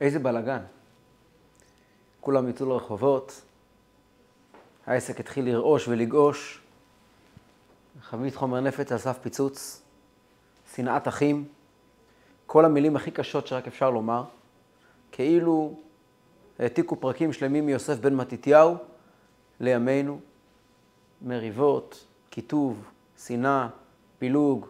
איזה 0.00 0.18
בלאגן. 0.18 0.62
כולם 2.20 2.48
יצאו 2.48 2.66
לרחובות, 2.66 3.42
העסק 4.86 5.20
התחיל 5.20 5.48
לרעוש 5.48 5.88
ולגעוש, 5.88 6.60
חבית 8.02 8.34
חומר 8.34 8.60
נפץ 8.60 8.92
על 8.92 8.98
סף 8.98 9.18
פיצוץ, 9.18 9.82
שנאת 10.74 11.08
אחים, 11.08 11.44
כל 12.46 12.64
המילים 12.64 12.96
הכי 12.96 13.10
קשות 13.10 13.46
שרק 13.46 13.66
אפשר 13.66 13.90
לומר, 13.90 14.24
כאילו 15.12 15.74
העתיקו 16.58 16.96
פרקים 16.96 17.32
שלמים 17.32 17.66
מיוסף 17.66 17.98
בן 17.98 18.14
מתתיהו 18.14 18.76
לימינו, 19.60 20.20
מריבות, 21.22 22.04
קיטוב, 22.30 22.84
שנאה, 23.26 23.68
פילוג, 24.18 24.66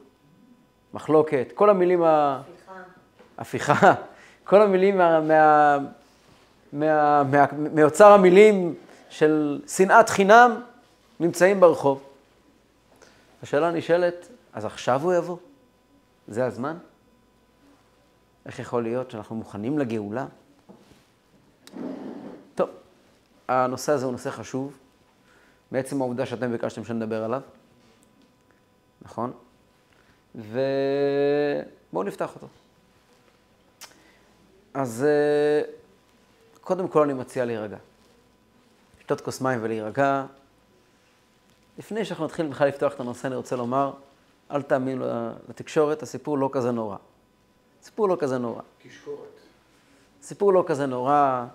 מחלוקת, 0.94 1.52
כל 1.54 1.70
המילים 1.70 2.02
ה... 2.02 2.42
הפיכה. 3.38 3.72
הפיכה. 3.90 3.94
כל 4.46 4.62
המילים 4.62 4.98
מה, 4.98 5.20
מה, 5.20 5.78
מה, 6.72 7.22
מה, 7.22 7.46
מאוצר 7.74 8.12
המילים 8.12 8.74
של 9.08 9.62
שנאת 9.68 10.08
חינם 10.08 10.60
נמצאים 11.20 11.60
ברחוב. 11.60 12.02
השאלה 13.42 13.70
נשאלת, 13.70 14.28
אז 14.52 14.64
עכשיו 14.64 15.02
הוא 15.02 15.14
יבוא? 15.14 15.36
זה 16.28 16.44
הזמן? 16.44 16.76
איך 18.46 18.58
יכול 18.58 18.82
להיות 18.82 19.10
שאנחנו 19.10 19.36
מוכנים 19.36 19.78
לגאולה? 19.78 20.26
טוב, 22.54 22.70
הנושא 23.48 23.92
הזה 23.92 24.04
הוא 24.04 24.12
נושא 24.12 24.30
חשוב, 24.30 24.76
בעצם 25.72 26.00
העובדה 26.00 26.26
שאתם 26.26 26.52
ביקשתם 26.52 26.84
שנדבר 26.84 27.24
עליו, 27.24 27.42
נכון? 29.02 29.32
ובואו 30.34 32.02
נפתח 32.04 32.34
אותו. 32.34 32.48
אז 34.76 35.04
אה, 35.04 35.72
קודם 36.60 36.88
כל 36.88 37.02
אני 37.02 37.12
מציע 37.12 37.44
להירגע. 37.44 37.76
לשתות 38.98 39.20
כוס 39.20 39.40
מים 39.40 39.58
ולהירגע. 39.62 40.26
לפני 41.78 42.04
שאנחנו 42.04 42.24
נתחיל 42.24 42.46
בכלל 42.46 42.68
לפתוח 42.68 42.94
את 42.94 43.00
הנושא, 43.00 43.28
אני 43.28 43.36
רוצה 43.36 43.56
לומר, 43.56 43.92
אל 44.50 44.62
תאמינו 44.62 45.04
לתקשורת, 45.48 46.02
הסיפור 46.02 46.38
לא 46.38 46.50
כזה 46.52 46.70
נורא. 46.70 46.96
סיפור 47.82 48.08
לא 48.08 48.16
כזה 48.20 48.38
נורא. 48.38 48.62
תשקורת. 48.82 49.40
סיפור 50.22 50.52
לא 50.52 50.64
כזה 50.66 50.86
נורא, 50.86 51.46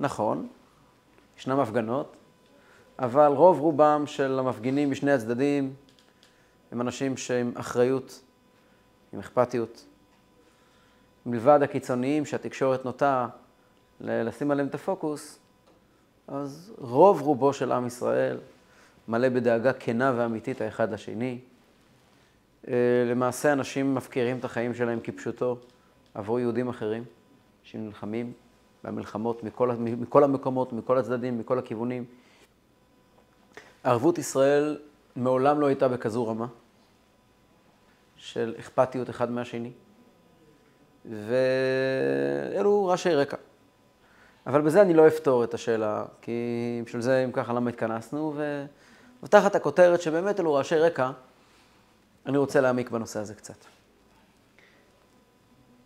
נכון, 0.00 0.48
ישנם 1.38 1.60
הפגנות, 1.60 2.16
אבל 2.98 3.32
רוב 3.32 3.60
רובם 3.60 4.06
של 4.06 4.38
המפגינים 4.38 4.90
משני 4.90 5.12
הצדדים 5.12 5.74
הם 6.72 6.80
אנשים 6.80 7.16
שעם 7.16 7.52
אחריות, 7.54 8.20
עם 9.12 9.18
אכפתיות. 9.18 9.84
מלבד 11.26 11.62
הקיצוניים 11.62 12.26
שהתקשורת 12.26 12.84
נוטה 12.84 13.28
לשים 14.00 14.50
עליהם 14.50 14.68
את 14.68 14.74
הפוקוס, 14.74 15.38
אז 16.28 16.72
רוב 16.78 17.20
רובו 17.20 17.52
של 17.52 17.72
עם 17.72 17.86
ישראל 17.86 18.38
מלא 19.08 19.28
בדאגה 19.28 19.72
כנה 19.72 20.12
ואמיתית 20.16 20.60
האחד 20.60 20.92
לשני. 20.92 21.38
אה, 22.68 22.74
למעשה 23.06 23.52
אנשים 23.52 23.94
מפקירים 23.94 24.38
את 24.38 24.44
החיים 24.44 24.74
שלהם 24.74 25.00
כפשוטו 25.02 25.56
עבור 26.14 26.40
יהודים 26.40 26.68
אחרים 26.68 27.04
שנלחמים 27.62 28.32
במלחמות 28.84 29.44
מכל, 29.44 29.70
מכל 29.78 30.24
המקומות, 30.24 30.72
מכל 30.72 30.98
הצדדים, 30.98 31.38
מכל 31.38 31.58
הכיוונים. 31.58 32.04
ערבות 33.84 34.18
ישראל 34.18 34.78
מעולם 35.16 35.60
לא 35.60 35.66
הייתה 35.66 35.88
בכזו 35.88 36.26
רמה 36.26 36.46
של 38.16 38.54
אכפתיות 38.58 39.10
אחד 39.10 39.30
מהשני. 39.30 39.70
ואלו 41.04 42.86
ראשי 42.86 43.14
רקע. 43.14 43.36
אבל 44.46 44.60
בזה 44.60 44.82
אני 44.82 44.94
לא 44.94 45.06
אפתור 45.06 45.44
את 45.44 45.54
השאלה, 45.54 46.04
כי 46.22 46.32
בשביל 46.86 47.02
זה, 47.02 47.24
אם 47.24 47.32
ככה, 47.32 47.52
למה 47.52 47.70
התכנסנו, 47.70 48.34
ותחת 49.22 49.54
הכותרת 49.54 50.00
שבאמת 50.00 50.40
אלו 50.40 50.54
ראשי 50.54 50.78
רקע, 50.78 51.10
אני 52.26 52.38
רוצה 52.38 52.60
להעמיק 52.60 52.90
בנושא 52.90 53.20
הזה 53.20 53.34
קצת. 53.34 53.64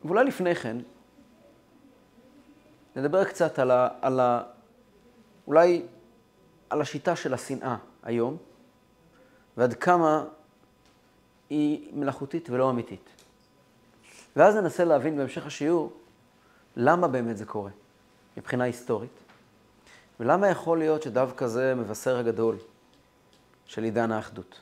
ואולי 0.04 0.24
לפני 0.24 0.54
כן, 0.54 0.76
נדבר 2.96 3.24
קצת 3.24 3.58
על 3.58 3.70
ה... 3.70 3.88
על 4.00 4.20
ה 4.20 4.42
אולי 5.46 5.82
על 6.70 6.80
השיטה 6.80 7.16
של 7.16 7.34
השנאה 7.34 7.76
היום, 8.02 8.36
ועד 9.56 9.74
כמה 9.74 10.24
היא 11.50 11.88
מלאכותית 11.92 12.50
ולא 12.50 12.70
אמיתית. 12.70 13.13
ואז 14.36 14.56
ננסה 14.56 14.84
להבין 14.84 15.16
בהמשך 15.16 15.46
השיעור 15.46 15.92
למה 16.76 17.08
באמת 17.08 17.36
זה 17.36 17.44
קורה, 17.44 17.70
מבחינה 18.36 18.64
היסטורית, 18.64 19.18
ולמה 20.20 20.48
יכול 20.48 20.78
להיות 20.78 21.02
שדווקא 21.02 21.46
זה 21.46 21.74
מבשר 21.74 22.16
הגדול 22.16 22.56
של 23.66 23.84
עידן 23.84 24.12
האחדות. 24.12 24.60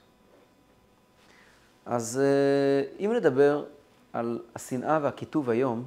אז 1.87 2.21
אה, 2.23 3.05
אם 3.05 3.13
נדבר 3.13 3.65
על 4.13 4.41
השנאה 4.55 4.99
והקיטוב 5.03 5.51
היום, 5.51 5.85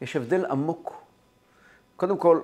יש 0.00 0.16
הבדל 0.16 0.44
עמוק. 0.46 1.02
קודם 1.96 2.18
כל, 2.18 2.40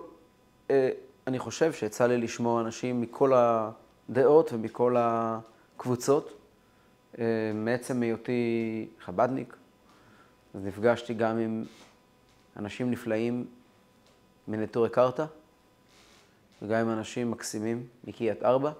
אה, 0.71 0.91
אני 1.27 1.39
חושב 1.39 1.73
שיצא 1.73 2.07
לי 2.07 2.19
לשמוע 2.19 2.61
אנשים 2.61 3.01
מכל 3.01 3.33
הדעות 3.35 4.53
ומכל 4.53 4.97
הקבוצות, 4.99 6.33
אה, 7.19 7.25
מעצם 7.55 8.03
היותי 8.03 8.89
חבדניק, 9.05 9.57
אז 10.57 10.65
נפגשתי 10.65 11.15
גם 11.15 11.39
עם 11.39 11.65
אנשים 12.57 12.91
נפלאים 12.91 13.47
מנטורי 14.49 14.91
קרתא, 14.91 15.25
וגם 16.63 16.81
עם 16.81 16.91
אנשים 16.91 17.31
מקסימים 17.31 17.87
מקריית 18.05 18.43
ארבע, 18.43 18.73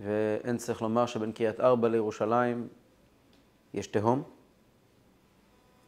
ואין 0.00 0.56
צריך 0.56 0.82
לומר 0.82 1.06
שבין 1.06 1.32
קריית 1.32 1.60
ארבע 1.60 1.88
לירושלים 1.88 2.68
יש 3.74 3.86
תהום. 3.86 4.22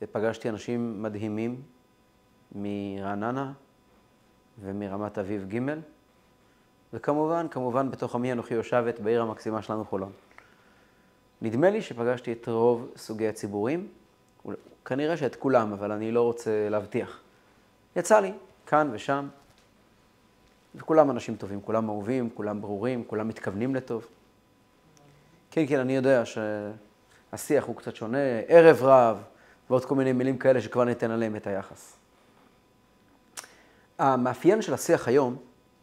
ופגשתי 0.03 0.49
אנשים 0.49 1.03
מדהימים 1.03 1.63
מרעננה 2.55 3.53
ומרמת 4.61 5.19
אביב 5.19 5.55
ג', 5.55 5.61
וכמובן, 6.93 7.47
כמובן 7.51 7.91
בתוך 7.91 8.15
עמי 8.15 8.33
אנוכי 8.33 8.55
יושבת 8.55 9.01
בעיר 9.01 9.23
המקסימה 9.23 9.63
שלנו 9.63 9.85
חולון. 9.85 10.13
נדמה 11.43 11.71
לי 11.71 11.83
שפגשתי 11.83 12.33
את 12.33 12.49
רוב 12.49 12.93
סוגי 12.97 13.29
הציבורים, 13.29 13.89
כנראה 14.85 15.17
שאת 15.17 15.37
כולם, 15.37 15.73
אבל 15.73 15.93
אני 15.93 16.13
לא 16.13 16.23
רוצה 16.23 16.69
להבטיח. 16.69 17.21
יצא 17.97 18.21
לי, 18.21 18.33
כאן 18.67 18.89
ושם, 18.93 19.29
וכולם 20.75 21.11
אנשים 21.11 21.37
טובים, 21.37 21.61
כולם 21.61 21.89
אהובים, 21.89 22.31
כולם 22.35 22.61
ברורים, 22.61 23.05
כולם 23.05 23.29
מתכוונים 23.29 23.75
לטוב. 23.75 24.07
כן, 25.51 25.67
כן, 25.69 25.81
אני 25.81 25.97
יודע 25.97 26.23
שהשיח 26.25 27.65
הוא 27.65 27.77
קצת 27.77 27.97
שונה, 27.97 28.19
ערב 28.49 28.83
רב, 28.83 29.23
ועוד 29.71 29.85
כל 29.85 29.95
מיני 29.95 30.13
מילים 30.13 30.39
כאלה 30.39 30.61
שכבר 30.61 30.85
ניתן 30.85 31.11
עליהם 31.11 31.37
את 31.37 31.47
היחס. 31.47 31.97
המאפיין 33.99 34.63
של 34.63 34.75
השיח 34.75 35.09
היום, 35.09 35.37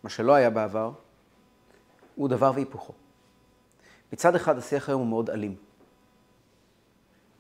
מה 0.04 0.10
שלא 0.10 0.34
היה 0.34 0.50
בעבר, 0.50 0.92
הוא 2.16 2.30
דבר 2.30 2.52
והיפוכו. 2.56 2.94
מצד 4.14 4.36
אחד 4.36 4.58
השיח 4.58 4.90
היום 4.90 5.02
הוא 5.02 5.08
מאוד 5.08 5.30
אלים. 5.30 5.56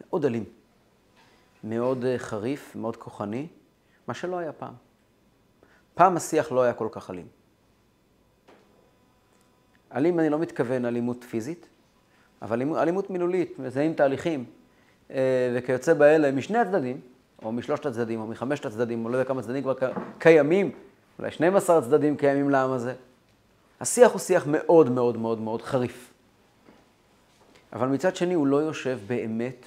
מאוד 0.09 0.25
אלים. 0.25 0.43
מאוד 1.63 2.05
אה, 2.05 2.19
חריף, 2.19 2.75
מאוד 2.75 2.97
כוחני, 2.97 3.47
מה 4.07 4.13
שלא 4.13 4.37
היה 4.37 4.53
פעם. 4.53 4.73
פעם 5.95 6.17
השיח 6.17 6.51
לא 6.51 6.61
היה 6.61 6.73
כל 6.73 6.87
כך 6.91 7.09
אלים. 7.09 7.27
אלים, 9.95 10.19
אני 10.19 10.29
לא 10.29 10.39
מתכוון 10.39 10.85
אלימות 10.85 11.23
פיזית, 11.23 11.67
אבל 12.41 12.61
אלימות 12.61 13.09
מילולית, 13.09 13.59
מזהים 13.59 13.93
תהליכים 13.93 14.45
אה, 15.11 15.53
וכיוצא 15.55 15.93
באלה 15.93 16.31
משני 16.31 16.57
הצדדים, 16.57 17.01
או 17.43 17.51
משלושת 17.51 17.85
הצדדים, 17.85 18.19
או 18.19 18.27
מחמשת 18.27 18.65
הצדדים, 18.65 19.05
או 19.05 19.09
לא 19.09 19.17
יודע 19.17 19.27
כמה 19.27 19.41
צדדים 19.41 19.63
כבר 19.63 19.73
קיימים, 20.17 20.71
אולי 21.19 21.31
12 21.31 21.81
צדדים 21.81 22.17
קיימים 22.17 22.49
לעם 22.49 22.71
הזה. 22.71 22.93
השיח 23.81 24.11
הוא 24.11 24.19
שיח 24.19 24.47
מאוד 24.47 24.89
מאוד 24.89 25.17
מאוד 25.17 25.39
מאוד 25.39 25.61
חריף. 25.61 26.13
אבל 27.73 27.87
מצד 27.87 28.15
שני 28.15 28.33
הוא 28.33 28.47
לא 28.47 28.57
יושב 28.57 28.99
באמת 29.07 29.65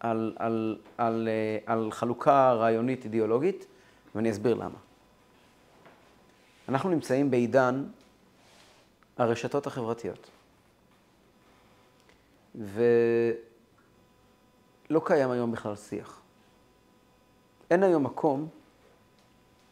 על, 0.00 0.34
על, 0.38 0.78
על, 0.98 1.28
אה, 1.28 1.58
על 1.66 1.92
חלוקה 1.92 2.52
רעיונית 2.52 3.04
אידיאולוגית, 3.04 3.66
ואני 4.14 4.30
אסביר 4.30 4.54
למה. 4.54 4.78
אנחנו 6.68 6.90
נמצאים 6.90 7.30
בעידן 7.30 7.84
הרשתות 9.18 9.66
החברתיות. 9.66 10.30
ולא 12.54 12.80
קיים 15.04 15.30
היום 15.30 15.52
בכלל 15.52 15.76
שיח. 15.76 16.20
אין 17.70 17.82
היום 17.82 18.04
מקום 18.04 18.48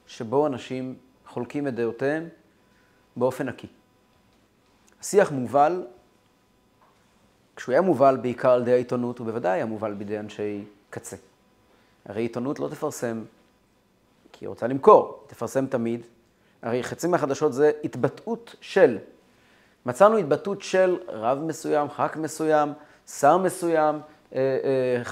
שבו 0.06 0.46
אנשים 0.46 0.96
חולקים 1.26 1.69
את 1.69 1.75
דעותיהם 1.75 2.28
באופן 3.17 3.49
נקי. 3.49 3.67
השיח 5.00 5.32
מובל 5.32 5.87
כשהוא 7.56 7.73
היה 7.73 7.81
מובל 7.81 8.17
בעיקר 8.23 8.50
על 8.50 8.62
ידי 8.62 8.73
העיתונות, 8.73 9.19
הוא 9.19 9.26
בוודאי 9.26 9.53
היה 9.53 9.67
מובל 9.67 9.93
בידי 9.93 10.19
אנשי 10.19 10.64
קצה. 10.91 11.17
הרי 12.05 12.23
עיתונות 12.23 12.61
לא 12.61 12.69
תפרסם 12.69 13.23
כי 14.32 14.44
היא 14.44 14.49
רוצה 14.49 14.67
למכור, 14.67 15.19
היא 15.23 15.29
תפרסם 15.29 15.67
תמיד. 15.67 16.00
הרי 16.62 16.82
חצי 16.82 17.08
מהחדשות 17.08 17.53
זה 17.53 17.70
התבטאות 17.85 18.56
של. 18.61 18.99
מצאנו 19.87 20.17
התבטאות 20.17 20.62
של 20.62 20.99
רב 21.08 21.38
מסוים, 21.38 21.91
ח"כ 21.91 22.17
מסוים, 22.17 22.73
שר 23.06 23.38
מסוים, 23.38 24.00
אה, 24.35 24.41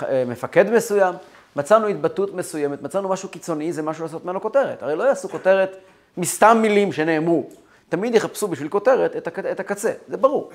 אה, 0.03 0.09
אה, 0.09 0.25
מפקד 0.25 0.71
מסוים. 0.71 1.15
מצאנו 1.57 1.87
התבטאות 1.87 2.35
מסוימת, 2.35 2.83
מצאנו 2.83 3.09
משהו 3.09 3.29
קיצוני, 3.29 3.73
זה 3.73 3.83
משהו 3.83 4.05
לעשות 4.05 4.25
ממנו 4.25 4.41
כותרת. 4.41 4.83
הרי 4.83 4.97
לא 4.97 5.03
יעשו 5.03 5.29
כותרת 5.29 5.77
מסתם 6.17 6.59
מילים 6.63 6.93
שנאמרו. 6.93 7.49
תמיד 7.89 8.15
יחפשו 8.15 8.49
בשביל 8.49 8.69
כותרת 8.69 9.29
את 9.53 9.61
הקצה, 9.61 9.93
זה 10.09 10.17
ברור. 10.17 10.51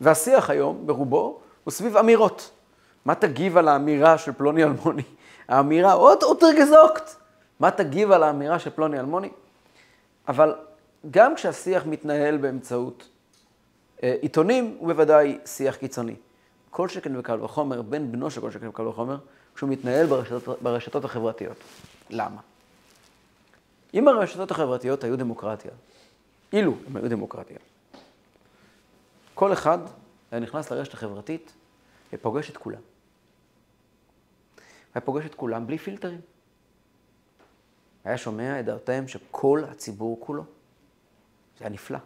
והשיח 0.00 0.50
היום, 0.50 0.86
ברובו, 0.86 1.40
הוא 1.64 1.72
סביב 1.72 1.96
אמירות. 1.96 2.50
מה 3.04 3.14
תגיב 3.14 3.56
על 3.56 3.68
האמירה 3.68 4.18
של 4.18 4.32
פלוני 4.32 4.64
אלמוני? 4.64 5.02
האמירה, 5.48 5.92
עוד 5.92 6.22
אוטר 6.22 6.46
גזוקט. 6.58 7.10
מה 7.60 7.70
תגיב 7.70 8.12
על 8.12 8.22
האמירה 8.22 8.58
של 8.58 8.70
פלוני 8.70 9.00
אלמוני? 9.00 9.28
אבל 10.28 10.54
גם 11.10 11.34
כשהשיח 11.34 11.86
מתנהל 11.86 12.36
באמצעות 12.36 13.08
אה, 14.02 14.14
עיתונים, 14.20 14.76
הוא 14.78 14.88
בוודאי 14.88 15.38
שיח 15.46 15.76
קיצוני. 15.76 16.14
כל 16.70 16.88
שכן 16.88 17.16
וקל 17.16 17.42
וחומר, 17.42 17.82
בן 17.82 18.12
בנו 18.12 18.30
של 18.30 18.40
כל 18.40 18.50
שכן 18.50 18.68
וקל 18.68 18.86
וחומר, 18.86 19.16
כשהוא 19.54 19.70
מתנהל 19.70 20.06
ברשתות, 20.06 20.62
ברשתות 20.62 21.04
החברתיות. 21.04 21.56
למה? 22.10 22.40
אם 23.94 24.08
הרשתות 24.08 24.50
החברתיות 24.50 25.04
היו 25.04 25.18
דמוקרטיה, 25.18 25.70
אילו 26.52 26.74
הם 26.86 26.96
היו 26.96 27.10
דמוקרטיה, 27.10 27.56
כל 29.34 29.52
אחד 29.52 29.78
היה 30.30 30.40
נכנס 30.40 30.70
לרשת 30.70 30.94
החברתית 30.94 31.52
ופוגש 32.12 32.50
את 32.50 32.56
כולם. 32.56 32.80
היה 34.94 35.00
פוגש 35.00 35.26
את 35.26 35.34
כולם 35.34 35.66
בלי 35.66 35.78
פילטרים. 35.78 36.20
היה 38.04 38.18
שומע 38.18 38.60
את 38.60 38.64
דעותיהם 38.64 39.08
של 39.08 39.18
כל 39.30 39.64
הציבור 39.70 40.20
כולו. 40.20 40.42
זה 41.58 41.64
היה 41.64 41.68
נפלא. 41.68 41.98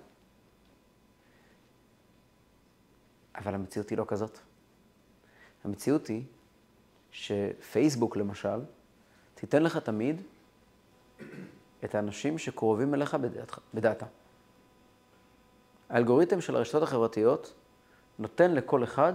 אבל 3.35 3.55
המציאות 3.55 3.91
היא 3.91 3.99
לא 3.99 4.05
כזאת. 4.09 4.39
המציאות 5.65 6.07
היא 6.07 6.25
שפייסבוק, 7.11 8.17
למשל, 8.17 8.61
תיתן 9.35 9.63
לך 9.63 9.77
תמיד 9.77 10.23
את 11.85 11.95
האנשים 11.95 12.39
שקרובים 12.39 12.95
אליך 12.95 13.15
בדעתך, 13.15 13.59
בדעתם. 13.75 14.07
האלגוריתם 15.89 16.41
של 16.41 16.57
הרשתות 16.57 16.83
החברתיות 16.83 17.53
נותן 18.19 18.55
לכל 18.55 18.85
אחד 18.85 19.13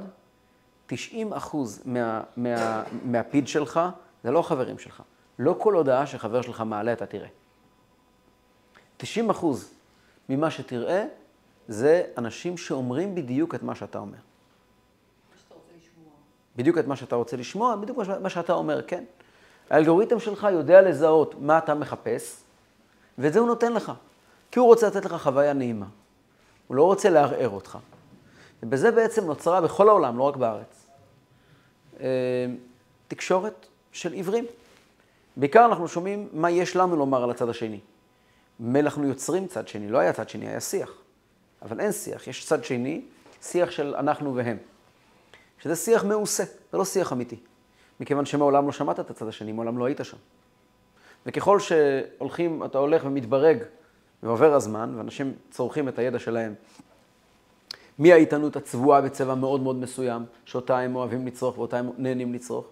90 0.88 1.34
אחוז 1.34 1.82
מה, 1.86 2.22
מה, 2.38 2.84
מהפיד 3.06 3.48
שלך, 3.48 3.80
זה 4.24 4.32
לא 4.32 4.40
החברים 4.40 4.80
שלך. 4.80 5.04
לא 5.40 5.56
כל 5.58 5.74
הודעה 5.74 6.08
שחבר 6.08 6.42
שלך 6.42 6.62
מעלה 6.62 6.94
אתה 6.94 7.06
תראה. 7.06 7.28
90 8.98 9.30
אחוז 9.30 9.74
ממה 10.30 10.52
שתראה 10.52 11.06
זה 11.68 12.04
אנשים 12.18 12.58
שאומרים 12.58 13.16
בדיוק 13.16 13.56
את 13.56 13.64
מה 13.64 13.76
שאתה 13.76 14.00
אומר. 14.00 14.18
בדיוק 16.56 16.78
את 16.78 16.88
מה 16.88 16.96
שאתה 16.96 17.16
רוצה 17.16 17.38
לשמוע, 17.38 17.76
בדיוק 17.76 17.98
מה 18.22 18.30
שאתה 18.30 18.54
אומר, 18.54 18.82
כן. 18.88 19.04
האלגוריתם 19.70 20.20
שלך 20.20 20.48
יודע 20.52 20.82
לזהות 20.82 21.36
מה 21.40 21.58
אתה 21.58 21.74
מחפש, 21.74 22.42
ואת 23.18 23.34
זה 23.34 23.40
הוא 23.40 23.48
נותן 23.48 23.74
לך. 23.74 23.92
כי 24.52 24.60
הוא 24.60 24.68
רוצה 24.68 24.88
לתת 24.88 25.06
לך 25.06 25.14
חוויה 25.14 25.54
נעימה. 25.54 25.86
הוא 26.68 26.78
לא 26.78 26.84
רוצה 26.84 27.10
לערער 27.10 27.50
אותך. 27.50 27.78
ובזה 28.64 28.92
בעצם 28.92 29.26
נוצרה 29.26 29.62
בכל 29.62 29.90
העולם, 29.90 30.18
לא 30.18 30.24
רק 30.24 30.36
בארץ, 30.36 30.86
אה, 32.00 32.06
תקשורת 33.08 33.66
של 33.92 34.14
עיוורים. 34.14 34.46
בעיקר 35.38 35.66
אנחנו 35.66 35.88
שומעים 35.88 36.30
מה 36.34 36.52
יש 36.52 36.76
לנו 36.76 36.96
לומר 36.96 37.24
על 37.24 37.32
הצד 37.32 37.50
השני. 37.50 37.80
אנחנו 38.76 39.08
יוצרים 39.08 39.48
צד 39.48 39.68
שני, 39.68 39.90
לא 39.90 39.98
היה 39.98 40.14
צד 40.14 40.30
שני, 40.30 40.48
היה 40.48 40.60
שיח. 40.60 40.92
אבל 41.62 41.80
אין 41.80 41.92
שיח, 41.92 42.28
יש 42.28 42.46
צד 42.46 42.64
שני, 42.64 43.02
שיח 43.42 43.72
של 43.72 43.96
אנחנו 43.96 44.36
והם. 44.36 44.58
שזה 45.60 45.76
שיח 45.76 46.04
מעושה, 46.04 46.44
זה 46.72 46.78
לא 46.78 46.86
שיח 46.86 47.14
אמיתי. 47.14 47.38
מכיוון 48.00 48.26
שמעולם 48.26 48.66
לא 48.66 48.72
שמעת 48.72 49.00
את 49.00 49.10
הצד 49.10 49.28
השני, 49.28 49.52
מעולם 49.52 49.78
לא 49.78 49.86
היית 49.86 50.00
שם. 50.04 50.18
וככל 51.26 51.60
שהולכים, 51.60 52.66
אתה 52.66 52.78
הולך 52.78 53.06
ומתברג 53.06 53.58
ועובר 54.24 54.54
הזמן, 54.54 54.94
ואנשים 54.98 55.34
צורכים 55.52 55.88
את 55.88 56.00
הידע 56.00 56.20
שלהם 56.20 56.54
מהאיתנות 58.00 58.56
הצבועה 58.56 59.02
בצבע 59.02 59.36
מאוד 59.36 59.62
מאוד 59.62 59.76
מסוים, 59.76 60.26
שאותה 60.46 60.80
הם 60.80 60.96
אוהבים 60.96 61.28
לצרוך 61.28 61.58
ואותה 61.58 61.78
הם 61.78 61.90
נהנים 61.98 62.34
לצרוך, 62.34 62.66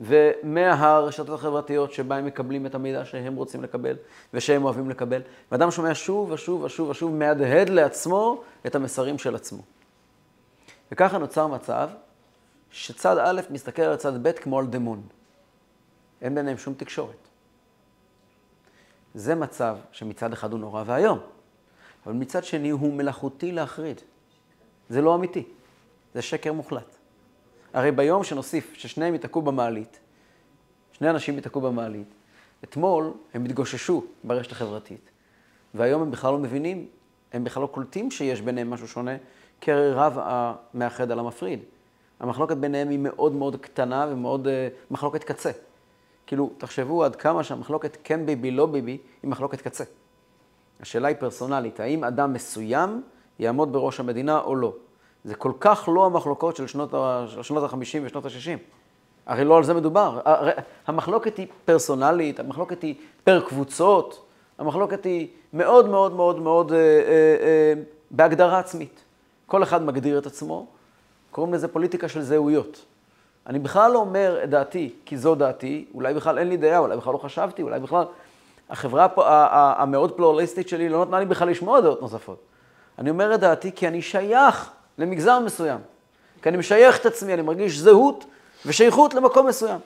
ומהרשתות 0.00 1.28
החברתיות 1.28 1.92
שבה 1.92 2.16
הם 2.16 2.26
מקבלים 2.26 2.66
את 2.66 2.74
המידע 2.74 3.04
שהם 3.04 3.36
רוצים 3.36 3.62
לקבל 3.62 3.96
ושהם 4.34 4.64
אוהבים 4.64 4.90
לקבל. 4.90 5.20
ואדם 5.52 5.70
שומע 5.70 5.94
שוב 5.94 6.30
ושוב 6.30 6.62
ושוב 6.62 6.88
ושוב, 6.88 7.12
מהדהד 7.12 7.68
לעצמו 7.68 8.42
את 8.66 8.74
המסרים 8.74 9.18
של 9.18 9.34
עצמו. 9.34 9.62
וככה 10.92 11.18
נוצר 11.18 11.46
מצב 11.46 11.88
שצד 12.70 13.18
א' 13.18 13.40
מסתכל 13.50 13.82
על 13.82 13.96
צד 13.96 14.26
ב' 14.26 14.32
כמו 14.32 14.58
על 14.58 14.66
דמון. 14.66 15.02
אין 16.22 16.34
ביניהם 16.34 16.58
שום 16.58 16.74
תקשורת. 16.74 17.28
זה 19.14 19.34
מצב 19.34 19.76
שמצד 19.92 20.32
אחד 20.32 20.52
הוא 20.52 20.60
נורא 20.60 20.82
ואיום, 20.86 21.18
אבל 22.06 22.14
מצד 22.14 22.44
שני 22.44 22.70
הוא 22.70 22.92
מלאכותי 22.92 23.52
להחריד. 23.52 24.00
זה 24.88 25.02
לא 25.02 25.14
אמיתי, 25.14 25.44
זה 26.14 26.22
שקר 26.22 26.52
מוחלט. 26.52 26.96
הרי 27.74 27.90
ביום 27.90 28.24
שנוסיף 28.24 28.74
ששניהם 28.74 29.12
ייתקעו 29.14 29.42
במעלית, 29.42 30.00
שני 30.92 31.10
אנשים 31.10 31.34
ייתקעו 31.34 31.60
במעלית, 31.60 32.08
אתמול 32.64 33.12
הם 33.34 33.44
התגוששו 33.44 34.04
ברשת 34.24 34.52
החברתית, 34.52 35.10
והיום 35.74 36.02
הם 36.02 36.10
בכלל 36.10 36.32
לא 36.32 36.38
מבינים, 36.38 36.86
הם 37.32 37.44
בכלל 37.44 37.62
לא 37.62 37.66
קולטים 37.66 38.10
שיש 38.10 38.40
ביניהם 38.40 38.70
משהו 38.70 38.88
שונה, 38.88 39.16
כי 39.60 39.72
הרי 39.72 39.92
רב 39.92 40.18
המאחד 40.20 41.10
על 41.10 41.18
המפריד. 41.18 41.60
המחלוקת 42.20 42.56
ביניהם 42.56 42.88
היא 42.88 42.98
מאוד 42.98 43.32
מאוד 43.32 43.56
קטנה 43.56 44.06
ומאוד 44.10 44.46
uh, 44.46 44.50
מחלוקת 44.90 45.24
קצה. 45.24 45.50
כאילו, 46.32 46.50
תחשבו 46.58 47.04
עד 47.04 47.16
כמה 47.16 47.44
שהמחלוקת 47.44 47.96
כן 48.04 48.26
ביבי, 48.26 48.50
לא 48.50 48.66
ביבי, 48.66 48.98
היא 49.22 49.30
מחלוקת 49.30 49.60
קצה. 49.60 49.84
השאלה 50.80 51.08
היא 51.08 51.16
פרסונלית, 51.16 51.80
האם 51.80 52.04
אדם 52.04 52.32
מסוים 52.32 53.02
יעמוד 53.38 53.72
בראש 53.72 54.00
המדינה 54.00 54.40
או 54.40 54.56
לא? 54.56 54.72
זה 55.24 55.34
כל 55.34 55.52
כך 55.60 55.88
לא 55.92 56.06
המחלוקות 56.06 56.56
של 56.56 56.66
שנות 56.66 56.94
ה-50 56.94 57.98
ושנות 58.02 58.24
ה-60. 58.24 58.58
הרי 59.26 59.44
לא 59.44 59.56
על 59.56 59.64
זה 59.64 59.74
מדובר. 59.74 60.20
הרי 60.24 60.52
המחלוקת 60.86 61.36
היא 61.36 61.46
פרסונלית, 61.64 62.40
המחלוקת 62.40 62.82
היא 62.82 62.94
פר 63.24 63.40
קבוצות, 63.48 64.24
המחלוקת 64.58 65.04
היא 65.04 65.28
מאוד 65.52 65.88
מאוד 65.88 66.12
מאוד 66.12 66.38
מאוד 66.38 66.72
אה, 66.72 66.78
אה, 66.78 66.82
אה, 67.40 67.74
בהגדרה 68.10 68.58
עצמית. 68.58 69.04
כל 69.46 69.62
אחד 69.62 69.82
מגדיר 69.82 70.18
את 70.18 70.26
עצמו, 70.26 70.66
קוראים 71.30 71.54
לזה 71.54 71.68
פוליטיקה 71.68 72.08
של 72.08 72.22
זהויות. 72.22 72.84
אני 73.46 73.58
בכלל 73.58 73.92
לא 73.92 73.98
אומר 73.98 74.40
את 74.44 74.50
דעתי, 74.50 74.92
כי 75.06 75.16
זו 75.16 75.34
דעתי, 75.34 75.84
אולי 75.94 76.14
בכלל 76.14 76.38
אין 76.38 76.48
לי 76.48 76.56
דעה, 76.56 76.78
אולי 76.78 76.96
בכלל 76.96 77.12
לא 77.12 77.18
חשבתי, 77.18 77.62
אולי 77.62 77.80
בכלל 77.80 78.04
החברה 78.70 79.06
המאוד 79.76 80.12
פלורליסטית 80.12 80.68
שלי 80.68 80.88
לא 80.88 81.04
נתנה 81.04 81.18
לי 81.18 81.26
בכלל 81.26 81.48
לשמוע 81.48 81.80
דעות 81.80 82.02
נוספות. 82.02 82.38
אני 82.98 83.10
אומר 83.10 83.34
את 83.34 83.40
דעתי 83.40 83.72
כי 83.72 83.88
אני 83.88 84.02
שייך 84.02 84.70
למגזר 84.98 85.38
מסוים. 85.38 85.80
כי 86.42 86.48
אני 86.48 86.56
משייך 86.56 87.00
את 87.00 87.06
עצמי, 87.06 87.34
אני 87.34 87.42
מרגיש 87.42 87.78
זהות 87.78 88.24
ושייכות 88.66 89.14
למקום 89.14 89.46
מסוים. 89.46 89.78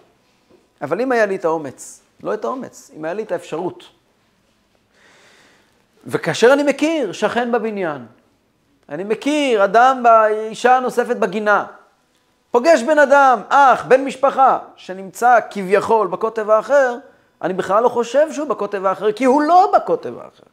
אבל 0.82 1.00
אם 1.00 1.12
היה 1.12 1.26
לי 1.26 1.36
את 1.36 1.44
האומץ, 1.44 2.00
לא 2.22 2.34
את 2.34 2.44
האומץ, 2.44 2.90
אם 2.96 3.04
היה 3.04 3.14
לי 3.14 3.22
את 3.22 3.32
האפשרות, 3.32 3.84
וכאשר 6.06 6.52
אני 6.52 6.62
מכיר 6.62 7.12
שכן 7.12 7.52
בבניין, 7.52 8.06
אני 8.88 9.04
מכיר 9.04 9.64
אדם 9.64 10.02
באישה 10.02 10.80
נוספת 10.80 11.16
בגינה, 11.16 11.66
פוגש 12.50 12.82
בן 12.82 12.98
אדם, 12.98 13.40
אח, 13.48 13.84
בן 13.84 14.04
משפחה, 14.04 14.58
שנמצא 14.76 15.38
כביכול 15.50 16.06
בקוטב 16.06 16.50
האחר, 16.50 16.96
אני 17.42 17.54
בכלל 17.54 17.82
לא 17.82 17.88
חושב 17.88 18.32
שהוא 18.32 18.48
בקוטב 18.48 18.84
האחר, 18.84 19.12
כי 19.12 19.24
הוא 19.24 19.42
לא 19.42 19.72
בקוטב 19.76 20.18
האחר. 20.18 20.46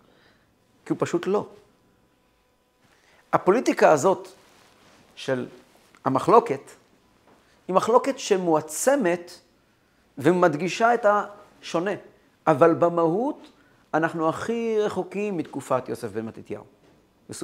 כי 0.86 0.94
הוא 0.94 0.98
פשוט 1.00 1.28
לא. 1.28 1.46
הפוליטיקה 3.34 3.92
הזאת 3.92 4.28
של 5.16 5.48
המחלוקת, 6.06 6.72
היא 7.68 7.76
מחלוקת 7.76 8.20
שמועצמת 8.20 9.32
ומדגישה 10.18 10.94
את 10.94 11.06
השונה. 11.06 11.92
אבל 12.48 12.74
במהות 12.74 13.48
אנחנו 13.94 14.30
הכי 14.30 14.80
רחוקים 14.80 15.38
מתקופת 15.38 15.90
יוסף 15.90 16.08
בן 16.08 16.26
מתתיהו, 16.26 16.64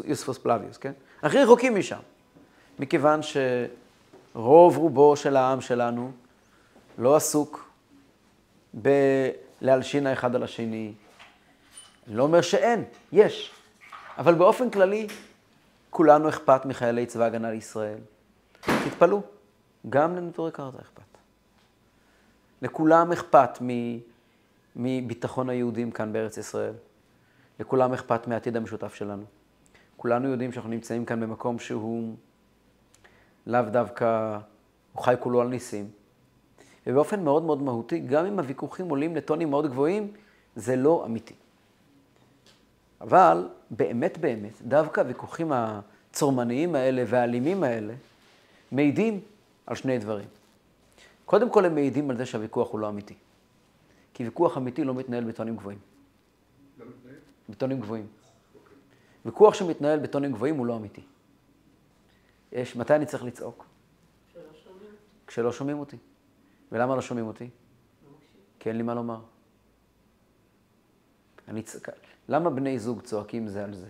יוספוס 0.03 0.37
פלביוס, 0.37 0.77
כן? 0.77 0.91
הכי 1.23 1.37
רחוקים 1.37 1.79
משם. 1.79 1.99
מכיוון 2.79 3.19
שרוב 4.33 4.77
רובו 4.77 5.15
של 5.15 5.35
העם 5.35 5.61
שלנו 5.61 6.11
לא 6.97 7.15
עסוק 7.15 7.71
בלהלשין 8.73 10.07
האחד 10.07 10.35
על 10.35 10.43
השני. 10.43 10.93
לא 12.07 12.23
אומר 12.23 12.41
שאין, 12.41 12.83
יש. 13.11 13.51
אבל 14.17 14.33
באופן 14.33 14.69
כללי, 14.69 15.07
כולנו 15.89 16.29
אכפת 16.29 16.65
מחיילי 16.65 17.05
צבא 17.05 17.25
הגנה 17.25 17.51
לישראל. 17.51 17.97
תתפלאו, 18.61 19.21
גם 19.89 20.15
לנטורי 20.15 20.51
קרתא 20.51 20.77
אכפת. 20.77 21.01
לכולם 22.61 23.11
אכפת 23.11 23.59
מביטחון 24.75 25.49
היהודים 25.49 25.91
כאן 25.91 26.13
בארץ 26.13 26.37
ישראל. 26.37 26.73
לכולם 27.59 27.93
אכפת 27.93 28.27
מהעתיד 28.27 28.57
המשותף 28.57 28.93
שלנו. 28.93 29.23
כולנו 29.97 30.27
יודעים 30.27 30.51
שאנחנו 30.51 30.69
נמצאים 30.69 31.05
כאן 31.05 31.19
במקום 31.19 31.59
שהוא 31.59 32.15
לאו 33.49 33.61
דווקא, 33.61 34.37
הוא 34.93 35.03
חי 35.03 35.15
כולו 35.19 35.41
על 35.41 35.47
ניסים. 35.47 35.89
ובאופן 36.87 37.23
מאוד 37.23 37.43
מאוד 37.43 37.61
מהותי, 37.61 37.99
גם 37.99 38.25
אם 38.25 38.39
הוויכוחים 38.39 38.89
עולים 38.89 39.15
לטונים 39.15 39.49
מאוד 39.49 39.67
גבוהים, 39.67 40.11
זה 40.55 40.75
לא 40.75 41.05
אמיתי. 41.05 41.33
אבל 43.01 43.47
באמת 43.71 44.17
באמת, 44.17 44.61
דווקא 44.61 45.01
הוויכוחים 45.01 45.51
הצורמניים 45.51 46.75
האלה 46.75 47.03
והאלימים 47.07 47.63
האלה, 47.63 47.93
מעידים 48.71 49.19
על 49.65 49.75
שני 49.75 49.99
דברים. 49.99 50.27
קודם 51.25 51.49
כל 51.49 51.65
הם 51.65 51.75
מעידים 51.75 52.09
על 52.09 52.17
זה 52.17 52.25
שהוויכוח 52.25 52.71
הוא 52.71 52.79
לא 52.79 52.89
אמיתי. 52.89 53.15
כי 54.13 54.23
ויכוח 54.23 54.57
אמיתי 54.57 54.83
לא 54.83 54.93
מתנהל 54.93 55.23
בטונים 55.23 55.55
גבוהים. 55.55 55.79
לא 56.79 56.85
מתנהל? 56.85 57.15
בטונים 57.49 57.79
גבוהים. 57.79 58.07
אוקיי. 58.55 58.75
ויכוח 59.25 59.53
שמתנהל 59.53 59.99
בטונים 59.99 60.31
גבוהים 60.31 60.57
הוא 60.57 60.65
לא 60.65 60.75
אמיתי. 60.75 61.01
יש, 62.51 62.75
מתי 62.75 62.95
אני 62.95 63.05
צריך 63.05 63.23
לצעוק? 63.23 63.65
כשלא 65.27 65.51
שומעים 65.51 65.79
אותי. 65.79 65.97
ולמה 66.71 66.95
לא 66.95 67.01
שומעים 67.01 67.27
אותי? 67.27 67.49
כי 68.59 68.69
אין 68.69 68.77
לי 68.77 68.83
מה 68.83 68.93
לומר. 68.93 69.21
אני 71.47 71.63
צ... 71.63 71.75
למה 72.29 72.49
בני 72.49 72.79
זוג 72.79 73.01
צועקים 73.01 73.47
זה 73.47 73.63
על 73.63 73.73
זה? 73.73 73.89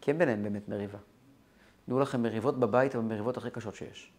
כי 0.00 0.10
אין 0.10 0.18
ביניהם 0.18 0.42
באמת 0.42 0.68
מריבה. 0.68 0.98
תנו 1.86 2.00
לכם 2.00 2.22
מריבות 2.22 2.60
בבית, 2.60 2.94
אבל 2.94 3.04
מריבות 3.04 3.36
הכי 3.36 3.50
קשות 3.50 3.74
שיש. 3.74 4.12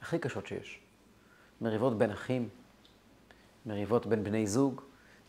הכי 0.00 0.18
קשות 0.18 0.46
שיש. 0.46 0.80
מריבות 1.60 1.98
בין 1.98 2.10
אחים, 2.10 2.48
מריבות 3.66 4.06
בין 4.06 4.24
בני 4.24 4.46
זוג, 4.46 4.80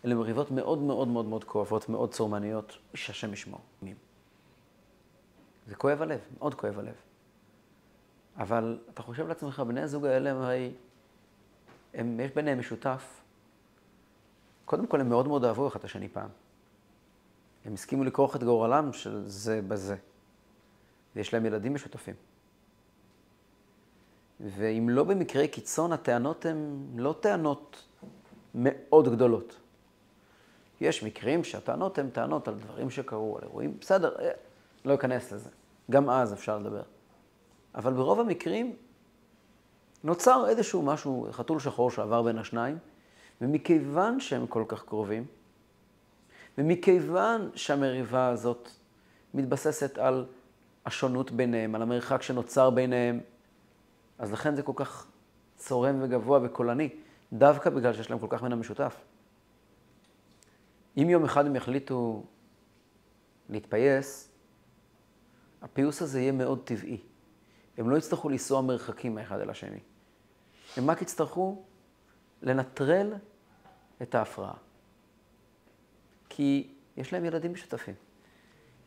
אלה 0.05 0.15
מריבות 0.15 0.51
מאוד 0.51 0.79
מאוד 0.79 1.07
מאוד 1.07 1.25
מאוד 1.25 1.43
כואבות, 1.43 1.89
מאוד 1.89 2.13
צורמניות, 2.13 2.77
איש 2.93 3.09
השם 3.09 3.33
ישמור. 3.33 3.61
זה 5.67 5.75
כואב 5.75 6.01
הלב, 6.01 6.19
מאוד 6.37 6.53
כואב 6.53 6.79
הלב. 6.79 6.95
אבל 8.37 8.79
אתה 8.93 9.01
חושב 9.01 9.27
לעצמך, 9.27 9.59
בני 9.59 9.81
הזוג 9.81 10.05
האלה 10.05 10.31
הם 10.31 10.37
הרי, 10.37 10.73
הם, 11.93 12.19
יש 12.19 12.31
ביניהם 12.31 12.59
משותף. 12.59 13.21
קודם 14.65 14.87
כל, 14.87 15.01
הם 15.01 15.09
מאוד 15.09 15.27
מאוד 15.27 15.45
אהבו 15.45 15.67
אחד 15.67 15.79
את 15.79 15.85
השני 15.85 16.09
פעם. 16.09 16.29
הם 17.65 17.73
הסכימו 17.73 18.03
לכרוך 18.03 18.35
את 18.35 18.43
גורלם 18.43 18.93
של 18.93 19.23
זה 19.25 19.61
בזה. 19.67 19.95
ויש 21.15 21.33
להם 21.33 21.45
ילדים 21.45 21.73
משותפים. 21.73 22.15
ואם 24.39 24.89
לא 24.89 25.03
במקרי 25.03 25.47
קיצון, 25.47 25.91
הטענות 25.91 26.45
הן 26.45 26.87
לא 26.95 27.15
טענות 27.19 27.83
מאוד 28.55 29.09
גדולות. 29.11 29.59
יש 30.81 31.03
מקרים 31.03 31.43
שהטענות 31.43 31.97
הן 31.97 32.09
טענות 32.09 32.47
על 32.47 32.55
דברים 32.55 32.89
שקרו, 32.89 33.37
על 33.37 33.43
אירועים, 33.43 33.77
בסדר, 33.79 34.15
אה, 34.19 34.31
לא 34.87 34.95
אכנס 34.95 35.31
לזה. 35.31 35.49
גם 35.91 36.09
אז 36.09 36.33
אפשר 36.33 36.57
לדבר. 36.59 36.83
אבל 37.75 37.93
ברוב 37.93 38.19
המקרים 38.19 38.75
נוצר 40.03 40.49
איזשהו 40.49 40.81
משהו, 40.81 41.27
חתול 41.31 41.59
שחור 41.59 41.91
שעבר 41.91 42.21
בין 42.21 42.37
השניים, 42.37 42.77
ומכיוון 43.41 44.19
שהם 44.19 44.47
כל 44.47 44.63
כך 44.67 44.83
קרובים, 44.83 45.25
ומכיוון 46.57 47.49
שהמריבה 47.55 48.27
הזאת 48.27 48.69
מתבססת 49.33 49.97
על 49.97 50.25
השונות 50.85 51.31
ביניהם, 51.31 51.75
על 51.75 51.81
המרחק 51.81 52.21
שנוצר 52.21 52.69
ביניהם, 52.69 53.19
אז 54.19 54.31
לכן 54.31 54.55
זה 54.55 54.63
כל 54.63 54.73
כך 54.75 55.07
צורם 55.55 55.99
וגבוה 56.01 56.39
וקולני, 56.43 56.89
דווקא 57.33 57.69
בגלל 57.69 57.93
שיש 57.93 58.09
להם 58.09 58.19
כל 58.19 58.27
כך 58.29 58.43
מן 58.43 58.51
המשותף. 58.51 58.95
אם 60.97 61.09
יום 61.09 61.25
אחד 61.25 61.45
הם 61.45 61.55
יחליטו 61.55 62.23
להתפייס, 63.49 64.26
הפיוס 65.71 66.01
הזה 66.01 66.21
יהיה 66.21 66.31
מאוד 66.31 66.59
טבעי. 66.63 66.97
הם 67.77 67.89
לא 67.89 67.97
יצטרכו 67.97 68.29
לנסוע 68.29 68.61
מרחקים 68.61 69.15
מאחד 69.15 69.39
אל 69.39 69.49
השני. 69.49 69.79
הם 70.77 70.91
רק 70.91 71.01
יצטרכו 71.01 71.61
לנטרל 72.41 73.13
את 74.01 74.15
ההפרעה. 74.15 74.53
כי 76.29 76.67
יש 76.97 77.13
להם 77.13 77.25
ילדים 77.25 77.53
משותפים. 77.53 77.93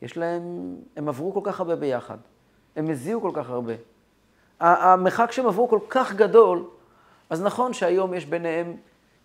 יש 0.02 0.16
להם, 0.16 0.76
הם 0.96 1.08
עברו 1.08 1.34
כל 1.34 1.40
כך 1.44 1.60
הרבה 1.60 1.76
ביחד. 1.76 2.18
הם 2.76 2.90
הזיעו 2.90 3.20
כל 3.20 3.30
כך 3.34 3.50
הרבה. 3.50 3.75
המרחק 4.60 5.32
שהם 5.32 5.46
עברו 5.46 5.68
כל 5.68 5.80
כך 5.88 6.12
גדול, 6.12 6.64
אז 7.30 7.42
נכון 7.42 7.72
שהיום 7.72 8.14
יש 8.14 8.26
ביניהם 8.26 8.76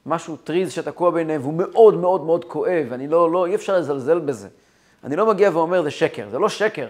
משהו 0.05 0.37
טריז 0.37 0.71
שתקוע 0.71 1.11
ביניהם, 1.11 1.41
והוא 1.41 1.53
מאוד 1.53 1.93
מאוד 1.93 2.23
מאוד 2.23 2.45
כואב, 2.45 2.87
אני 2.91 3.07
לא, 3.07 3.31
לא, 3.31 3.45
אי 3.45 3.55
אפשר 3.55 3.77
לזלזל 3.77 4.19
בזה. 4.19 4.47
אני 5.03 5.15
לא 5.15 5.25
מגיע 5.25 5.49
ואומר, 5.53 5.83
זה 5.83 5.91
שקר, 5.91 6.29
זה 6.29 6.39
לא 6.39 6.49
שקר. 6.49 6.87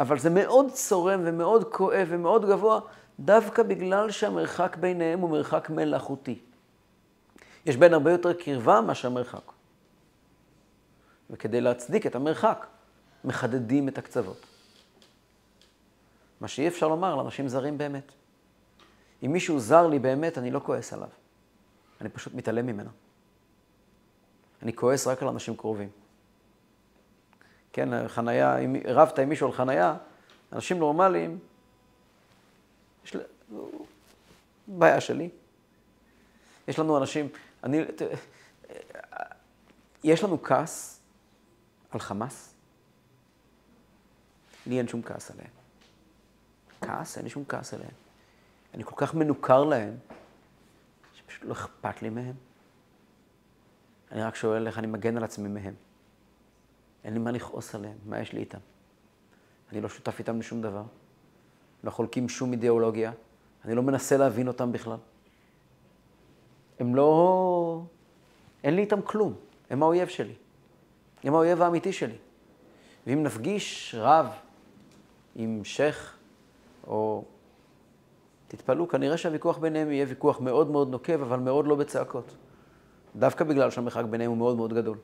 אבל 0.00 0.18
זה 0.18 0.30
מאוד 0.30 0.70
צורם 0.72 1.20
ומאוד 1.24 1.64
כואב 1.74 2.08
ומאוד 2.10 2.48
גבוה, 2.48 2.80
דווקא 3.20 3.62
בגלל 3.62 4.10
שהמרחק 4.10 4.76
ביניהם 4.76 5.20
הוא 5.20 5.30
מרחק 5.30 5.70
מלאכותי. 5.70 6.38
יש 7.66 7.76
בין 7.76 7.94
הרבה 7.94 8.12
יותר 8.12 8.32
קרבה 8.32 8.80
מאשר 8.80 9.10
מרחק. 9.10 9.52
וכדי 11.30 11.60
להצדיק 11.60 12.06
את 12.06 12.14
המרחק, 12.14 12.66
מחדדים 13.24 13.88
את 13.88 13.98
הקצוות. 13.98 14.46
מה 16.40 16.48
שאי 16.48 16.68
אפשר 16.68 16.88
לומר 16.88 17.16
לאנשים 17.16 17.48
זרים 17.48 17.78
באמת. 17.78 18.12
אם 19.24 19.32
מישהו 19.32 19.60
זר 19.60 19.86
לי 19.86 19.98
באמת, 19.98 20.38
אני 20.38 20.50
לא 20.50 20.60
כועס 20.64 20.92
עליו. 20.92 21.08
אני 22.00 22.08
פשוט 22.08 22.34
מתעלם 22.34 22.66
ממנו. 22.66 22.90
אני 24.62 24.76
כועס 24.76 25.06
רק 25.06 25.22
על 25.22 25.28
אנשים 25.28 25.56
קרובים. 25.56 25.88
כן, 27.78 28.08
חנייה, 28.08 28.58
אם 28.58 28.76
רבת 28.84 29.18
עם 29.18 29.28
מישהו 29.28 29.46
על 29.46 29.52
חנייה, 29.52 29.96
אנשים 30.52 30.78
נורמליים, 30.78 31.38
יש 33.04 33.14
לה... 33.14 33.22
בעיה 34.66 35.00
שלי. 35.00 35.30
יש 36.68 36.78
לנו 36.78 36.98
אנשים, 36.98 37.28
אני, 37.64 37.84
יש 40.04 40.24
לנו 40.24 40.42
כעס 40.42 41.00
על 41.90 42.00
חמאס? 42.00 42.54
לי 44.66 44.78
אין 44.78 44.88
שום 44.88 45.02
כעס 45.02 45.30
עליהם. 45.30 45.50
כעס? 46.80 47.16
אין 47.16 47.24
לי 47.24 47.30
שום 47.30 47.44
כעס 47.48 47.74
עליהם. 47.74 47.94
אני 48.74 48.84
כל 48.84 48.94
כך 48.96 49.14
מנוכר 49.14 49.64
להם, 49.64 49.96
שפשוט 51.14 51.44
לא 51.44 51.52
אכפת 51.52 52.02
לי 52.02 52.08
מהם. 52.08 52.34
אני 54.12 54.22
רק 54.22 54.34
שואל 54.34 54.66
איך 54.66 54.78
אני 54.78 54.86
מגן 54.86 55.16
על 55.16 55.24
עצמי 55.24 55.48
מהם. 55.48 55.74
אין 57.04 57.12
לי 57.12 57.18
מה 57.18 57.30
לכעוס 57.30 57.74
עליהם, 57.74 57.96
מה 58.06 58.20
יש 58.20 58.32
לי 58.32 58.40
איתם? 58.40 58.58
אני 59.72 59.80
לא 59.80 59.88
שותף 59.88 60.18
איתם 60.18 60.38
לשום 60.38 60.62
דבר, 60.62 60.82
לא 61.84 61.90
חולקים 61.90 62.28
שום 62.28 62.52
אידיאולוגיה, 62.52 63.12
אני 63.64 63.74
לא 63.74 63.82
מנסה 63.82 64.16
להבין 64.16 64.48
אותם 64.48 64.72
בכלל. 64.72 64.96
הם 66.80 66.94
לא... 66.94 67.82
אין 68.64 68.74
לי 68.74 68.80
איתם 68.80 69.02
כלום, 69.02 69.34
הם 69.70 69.82
האויב 69.82 70.08
שלי. 70.08 70.34
הם 71.24 71.34
האויב 71.34 71.62
האמיתי 71.62 71.92
שלי. 71.92 72.16
ואם 73.06 73.22
נפגיש 73.22 73.94
רב 73.98 74.26
עם 75.36 75.64
שייח' 75.64 76.16
או... 76.86 77.24
תתפלאו, 78.48 78.88
כנראה 78.88 79.16
שהוויכוח 79.16 79.58
ביניהם 79.58 79.90
יהיה 79.90 80.06
ויכוח 80.08 80.40
מאוד 80.40 80.70
מאוד 80.70 80.90
נוקב, 80.90 81.22
אבל 81.22 81.38
מאוד 81.38 81.66
לא 81.66 81.74
בצעקות. 81.74 82.36
דווקא 83.16 83.44
בגלל 83.44 83.70
שהמרחק 83.70 84.04
ביניהם 84.04 84.30
הוא 84.30 84.38
מאוד 84.38 84.56
מאוד 84.56 84.74
גדול. 84.74 84.98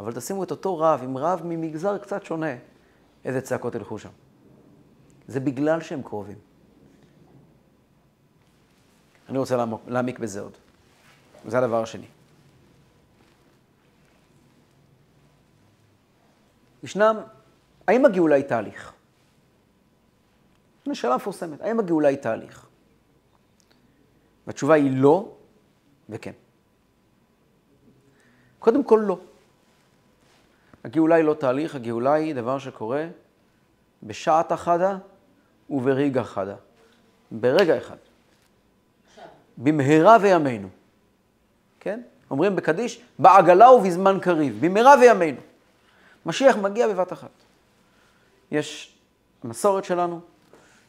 אבל 0.00 0.12
תשימו 0.12 0.44
את 0.44 0.50
אותו 0.50 0.78
רב 0.78 1.00
עם 1.02 1.16
רב 1.16 1.40
ממגזר 1.44 1.98
קצת 1.98 2.24
שונה, 2.24 2.56
איזה 3.24 3.40
צעקות 3.40 3.74
ילכו 3.74 3.98
שם. 3.98 4.10
זה 5.28 5.40
בגלל 5.40 5.80
שהם 5.80 6.02
קרובים. 6.02 6.38
אני 9.28 9.38
רוצה 9.38 9.64
להעמיק 9.86 10.18
בזה 10.18 10.40
עוד. 10.40 10.56
זה 11.46 11.58
הדבר 11.58 11.82
השני. 11.82 12.06
ישנם, 16.82 17.16
האם 17.88 18.04
הגאולה 18.04 18.36
היא 18.36 18.44
תהליך? 18.44 18.92
זו 20.86 20.94
שאלה 20.94 21.16
מפורסמת, 21.16 21.60
האם 21.60 21.80
הגאולה 21.80 22.08
היא 22.08 22.18
תהליך? 22.18 22.66
והתשובה 24.46 24.74
היא 24.74 24.90
לא 24.94 25.34
וכן. 26.08 26.32
קודם 28.58 28.84
כל 28.84 29.02
לא. 29.06 29.20
הגאולה 30.84 31.14
היא 31.14 31.24
לא 31.24 31.34
תהליך, 31.34 31.74
הגאולה 31.74 32.12
היא 32.12 32.34
דבר 32.34 32.58
שקורה 32.58 33.06
בשעת 34.02 34.52
אחדה 34.52 34.98
וברגע 35.70 36.20
אחדה. 36.20 36.54
ברגע 37.30 37.78
אחד. 37.78 37.96
במהרה 39.56 40.16
וימינו. 40.20 40.68
כן? 41.80 42.00
אומרים 42.30 42.56
בקדיש, 42.56 43.00
בעגלה 43.18 43.70
ובזמן 43.70 44.18
קריב, 44.22 44.58
במהרה 44.60 44.94
וימינו. 45.00 45.40
משיח 46.26 46.56
מגיע 46.56 46.88
בבת 46.88 47.12
אחת. 47.12 47.30
יש 48.50 48.94
מסורת 49.44 49.84
שלנו, 49.84 50.20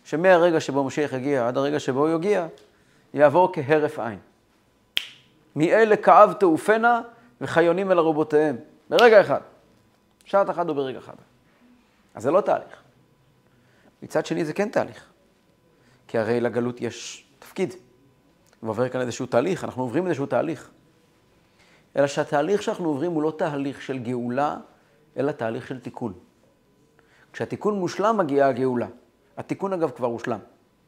שמהרגע 0.04 0.60
שבו 0.60 0.84
משיח 0.84 1.14
יגיע 1.14 1.48
עד 1.48 1.58
הרגע 1.58 1.80
שבו 1.80 2.08
הוא 2.08 2.16
יגיע, 2.16 2.48
יעבור 3.14 3.52
כהרף 3.54 4.00
עין. 4.00 4.20
מאלה 5.56 5.96
כאב 5.96 6.34
תעופנה 6.34 7.02
וחיונים 7.42 7.92
אל 7.92 8.00
ארובותיהם. 8.00 8.56
ברגע 8.90 9.22
אחד. 9.22 9.40
שעת 10.26 10.50
אחת 10.50 10.70
או 10.70 10.76
ברגע 10.76 11.00
אחד. 11.00 11.16
אז 12.14 12.24
זה 12.24 12.32
לא 12.32 12.42
תהליך. 12.42 12.84
מצד 14.04 14.26
שני 14.26 14.46
זה 14.46 14.54
כן 14.54 14.70
תהליך. 14.70 15.10
כי 16.08 16.18
הרי 16.18 16.40
לגלות 16.40 16.82
יש 16.82 17.26
תפקיד. 17.40 17.74
ועובר 18.64 18.90
כאן 18.90 19.02
איזשהו 19.02 19.26
תהליך, 19.26 19.64
אנחנו 19.64 19.84
עוברים 19.84 20.08
איזשהו 20.08 20.26
תהליך. 20.26 20.70
אלא 21.96 22.08
שהתהליך 22.08 22.64
שאנחנו 22.64 22.90
עוברים 22.90 23.12
הוא 23.12 23.24
לא 23.24 23.34
תהליך 23.38 23.82
של 23.82 24.00
גאולה, 24.00 24.58
אלא 25.18 25.32
תהליך 25.32 25.68
של 25.68 25.80
תיקון. 25.80 26.14
כשהתיקון 27.34 27.80
מושלם 27.80 28.18
מגיעה 28.18 28.50
הגאולה. 28.50 28.88
התיקון 29.38 29.74
אגב 29.74 29.92
כבר 29.92 30.08
הושלם, 30.08 30.40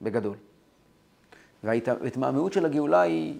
בגדול. 0.01 0.35
וההתמהמהות 1.63 2.53
של 2.53 2.65
הגאולה 2.65 3.01
היא 3.01 3.39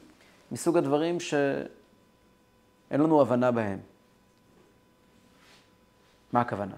מסוג 0.52 0.78
הדברים 0.78 1.20
שאין 1.20 3.02
לנו 3.02 3.22
הבנה 3.22 3.52
בהם. 3.52 3.80
מה 6.36 6.42
הכוונה? 6.42 6.76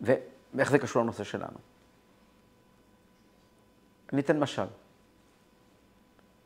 ואיך 0.00 0.70
זה 0.70 0.78
קשור 0.78 1.02
לנושא 1.02 1.24
שלנו? 1.24 1.58
אני 4.12 4.20
אתן 4.20 4.40
משל. 4.40 4.66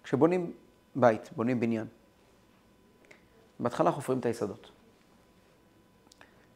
כשבונים 0.05 0.53
בית, 0.95 1.31
בונים 1.37 1.61
בניין, 1.61 1.87
בהתחלה 3.61 3.93
חופרים 3.93 4.19
את 4.19 4.27
היסודות. 4.27 4.71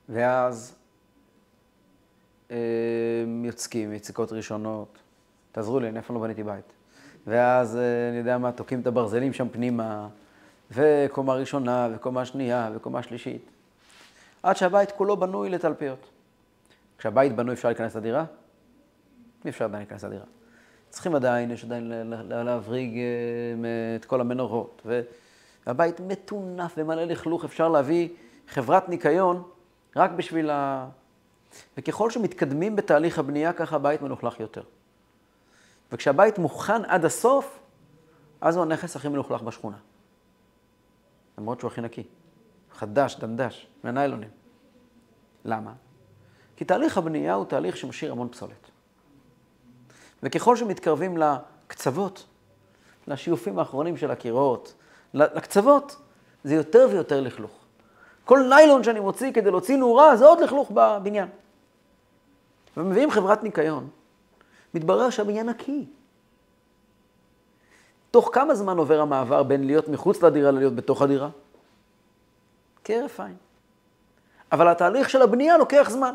ואז 0.08 0.76
אה, 2.50 2.56
יוצקים, 3.44 3.92
יציקות 3.92 4.32
ראשונות. 4.32 4.98
תעזרו 5.52 5.80
לי, 5.80 5.88
אני 5.88 5.98
אף 5.98 6.06
פעם 6.06 6.16
לא 6.16 6.22
בניתי 6.22 6.42
בית. 6.42 6.72
ואז, 7.26 7.76
אה, 7.76 8.08
אני 8.08 8.18
יודע 8.18 8.38
מה, 8.38 8.52
תוקעים 8.52 8.80
את 8.80 8.86
הברזלים 8.86 9.32
שם 9.32 9.48
פנימה, 9.48 10.08
וקומה 10.70 11.34
ראשונה, 11.34 11.88
וקומה 11.94 12.24
שנייה, 12.24 12.70
וקומה 12.74 13.02
שלישית. 13.02 13.53
עד 14.44 14.56
שהבית 14.56 14.92
כולו 14.92 15.16
בנוי 15.16 15.50
לתלפיות. 15.50 16.10
כשהבית 16.98 17.36
בנוי 17.36 17.54
אפשר 17.54 17.68
להיכנס 17.68 17.96
לדירה? 17.96 18.24
אי 19.44 19.50
אפשר 19.50 19.64
עדיין 19.64 19.80
להיכנס 19.80 20.04
לדירה. 20.04 20.24
צריכים 20.90 21.14
עדיין, 21.14 21.50
יש 21.50 21.64
עדיין 21.64 22.12
להבריג 22.28 22.96
אה, 22.96 23.96
את 23.96 24.04
כל 24.04 24.20
המנורות. 24.20 24.86
והבית 25.66 26.00
מטונף 26.00 26.74
ומלא 26.76 27.04
לכלוך, 27.04 27.44
אפשר 27.44 27.68
להביא 27.68 28.08
חברת 28.48 28.88
ניקיון 28.88 29.42
רק 29.96 30.10
בשביל 30.10 30.50
ה... 30.50 30.88
וככל 31.76 32.10
שמתקדמים 32.10 32.76
בתהליך 32.76 33.18
הבנייה, 33.18 33.52
ככה 33.52 33.76
הבית 33.76 34.02
מלוכלך 34.02 34.40
יותר. 34.40 34.62
וכשהבית 35.92 36.38
מוכן 36.38 36.84
עד 36.84 37.04
הסוף, 37.04 37.58
אז 38.40 38.56
הוא 38.56 38.62
הנכס 38.62 38.96
הכי 38.96 39.08
מלוכלך 39.08 39.42
בשכונה. 39.42 39.76
למרות 41.38 41.60
שהוא 41.60 41.68
הכי 41.68 41.80
נקי. 41.80 42.04
חדש, 42.74 43.16
דנדש, 43.16 43.66
מהניילונים. 43.84 44.28
למה? 45.44 45.72
כי 46.56 46.64
תהליך 46.64 46.98
הבנייה 46.98 47.34
הוא 47.34 47.44
תהליך 47.44 47.76
שמשאיר 47.76 48.12
המון 48.12 48.28
פסולת. 48.28 48.70
וככל 50.22 50.56
שמתקרבים 50.56 51.16
לקצוות, 51.16 52.26
לשיופים 53.06 53.58
האחרונים 53.58 53.96
של 53.96 54.10
הקירות, 54.10 54.74
לקצוות, 55.14 55.96
זה 56.44 56.54
יותר 56.54 56.88
ויותר 56.90 57.20
לכלוך. 57.20 57.52
כל 58.24 58.46
ניילון 58.48 58.84
שאני 58.84 59.00
מוציא 59.00 59.32
כדי 59.32 59.50
להוציא 59.50 59.76
נורה, 59.76 60.16
זה 60.16 60.26
עוד 60.26 60.40
לכלוך 60.40 60.70
בבניין. 60.74 61.28
ומביאים 62.76 63.10
חברת 63.10 63.42
ניקיון, 63.42 63.88
מתברר 64.74 65.10
שהבניין 65.10 65.48
נקי. 65.48 65.86
תוך 68.10 68.30
כמה 68.32 68.54
זמן 68.54 68.78
עובר 68.78 69.00
המעבר 69.00 69.42
בין 69.42 69.66
להיות 69.66 69.88
מחוץ 69.88 70.22
לדירה 70.22 70.50
ללהיות 70.50 70.74
בתוך 70.74 71.02
הדירה? 71.02 71.28
כהרף 72.84 73.20
עין. 73.20 73.34
אבל 74.52 74.68
התהליך 74.68 75.10
של 75.10 75.22
הבנייה 75.22 75.58
לוקח 75.58 75.90
זמן. 75.90 76.14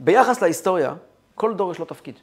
ביחס 0.00 0.42
להיסטוריה, 0.42 0.94
כל 1.34 1.54
דור 1.54 1.72
יש 1.72 1.78
לו 1.78 1.84
תפקיד. 1.84 2.14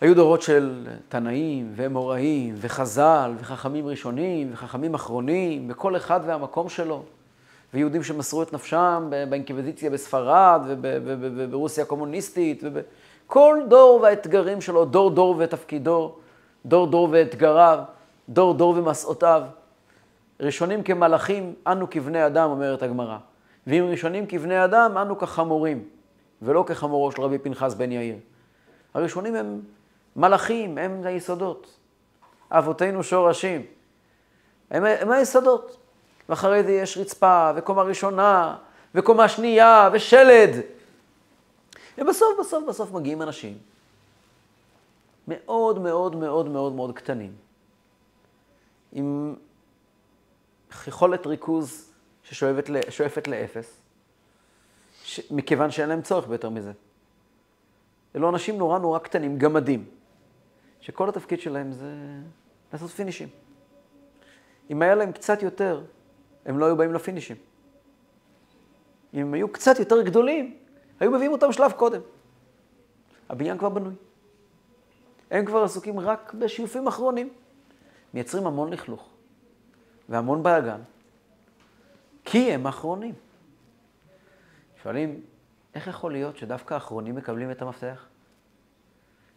היו 0.00 0.14
דורות 0.14 0.42
של 0.42 0.86
תנאים 1.08 1.72
ואמוראים 1.76 2.54
וחז"ל 2.58 3.32
וחכמים 3.38 3.86
ראשונים 3.86 4.50
וחכמים 4.52 4.94
אחרונים, 4.94 5.70
וכל 5.70 5.96
אחד 5.96 6.20
והמקום 6.26 6.68
שלו. 6.68 7.02
ויהודים 7.74 8.02
שמסרו 8.02 8.42
את 8.42 8.52
נפשם 8.52 9.10
באינקוויזיציה 9.28 9.90
בספרד 9.90 10.60
וברוסיה 10.82 11.84
הקומוניסטית. 11.84 12.62
כל 13.26 13.58
דור 13.68 14.00
והאתגרים 14.02 14.60
שלו, 14.60 14.84
דור 14.84 15.10
דור 15.10 15.34
ותפקידו, 15.38 16.14
דור 16.66 16.86
דור 16.86 17.08
ואתגריו, 17.12 17.78
דור 18.28 18.54
דור 18.54 18.74
ומסעותיו. 18.78 19.42
ראשונים 20.40 20.82
כמלאכים, 20.82 21.54
אנו 21.66 21.90
כבני 21.90 22.26
אדם, 22.26 22.50
אומרת 22.50 22.82
הגמרא. 22.82 23.18
ואם 23.66 23.86
ראשונים 23.90 24.26
כבני 24.26 24.64
אדם, 24.64 24.98
אנו 24.98 25.18
כחמורים, 25.18 25.88
ולא 26.42 26.64
כחמורו 26.66 27.12
של 27.12 27.22
רבי 27.22 27.38
פנחס 27.38 27.74
בן 27.74 27.92
יאיר. 27.92 28.16
הראשונים 28.94 29.34
הם 29.34 29.60
מלאכים, 30.16 30.78
הם 30.78 31.00
היסודות. 31.04 31.78
אבותינו 32.50 33.02
שורשים. 33.02 33.66
הם, 34.70 34.84
הם 34.84 35.10
היסודות. 35.10 35.76
ואחרי 36.28 36.62
זה 36.62 36.72
יש 36.72 36.98
רצפה, 36.98 37.50
וקומה 37.56 37.82
ראשונה, 37.82 38.56
וקומה 38.94 39.28
שנייה, 39.28 39.90
ושלד. 39.92 40.50
ובסוף, 41.98 42.28
בסוף, 42.40 42.64
בסוף 42.68 42.92
מגיעים 42.92 43.22
אנשים 43.22 43.58
מאוד 45.28 45.78
מאוד 45.78 46.16
מאוד 46.16 46.48
מאוד 46.48 46.72
מאוד 46.72 46.94
קטנים, 46.94 47.32
עם 48.92 49.34
יכולת 50.86 51.26
ריכוז 51.26 51.92
ששואפת 52.22 53.28
לאפס, 53.28 53.80
ש... 55.04 55.20
מכיוון 55.30 55.70
שאין 55.70 55.88
להם 55.88 56.02
צורך 56.02 56.26
ביותר 56.28 56.50
מזה. 56.50 56.72
אלו 58.16 58.28
אנשים 58.28 58.58
נורא 58.58 58.78
נורא 58.78 58.98
קטנים, 58.98 59.38
גמדים, 59.38 59.84
שכל 60.80 61.08
התפקיד 61.08 61.40
שלהם 61.40 61.72
זה 61.72 61.94
לעשות 62.72 62.90
פינישים. 62.90 63.28
אם 64.70 64.82
היה 64.82 64.94
להם 64.94 65.12
קצת 65.12 65.42
יותר, 65.42 65.84
הם 66.46 66.58
לא 66.58 66.66
היו 66.66 66.76
באים 66.76 66.94
לפינישים. 66.94 67.36
אם 69.14 69.20
הם 69.20 69.34
היו 69.34 69.52
קצת 69.52 69.78
יותר 69.78 70.02
גדולים, 70.02 70.56
היו 71.00 71.10
מביאים 71.10 71.32
אותם 71.32 71.52
שלב 71.52 71.72
קודם. 71.72 72.00
הבניין 73.28 73.58
כבר 73.58 73.68
בנוי. 73.68 73.94
הם 75.30 75.44
כבר 75.44 75.62
עסוקים 75.62 76.00
רק 76.00 76.34
בשיופים 76.34 76.86
אחרונים. 76.86 77.28
מייצרים 78.14 78.46
המון 78.46 78.72
לכלוך 78.72 79.08
והמון 80.08 80.42
בלאגן, 80.42 80.80
כי 82.24 82.52
הם 82.52 82.66
אחרונים. 82.66 83.14
שואלים, 84.82 85.20
איך 85.74 85.86
יכול 85.86 86.12
להיות 86.12 86.36
שדווקא 86.36 86.74
האחרונים 86.74 87.14
מקבלים 87.14 87.50
את 87.50 87.62
המפתח? 87.62 88.06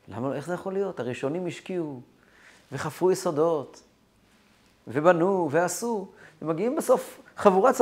למה? 0.08 0.36
איך 0.36 0.48
זה 0.48 0.54
יכול 0.54 0.74
להיות? 0.74 1.00
הראשונים 1.00 1.48
השקיעו 1.48 2.02
וחפרו 2.72 3.12
יסודות, 3.12 3.82
ובנו 4.88 5.48
ועשו, 5.52 6.08
ומגיעים 6.42 6.76
בסוף 6.76 7.22
חבורת 7.38 7.76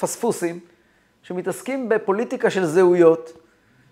פספוסים 0.00 0.60
שמתעסקים 1.22 1.88
בפוליטיקה 1.88 2.50
של 2.50 2.64
זהויות. 2.64 3.32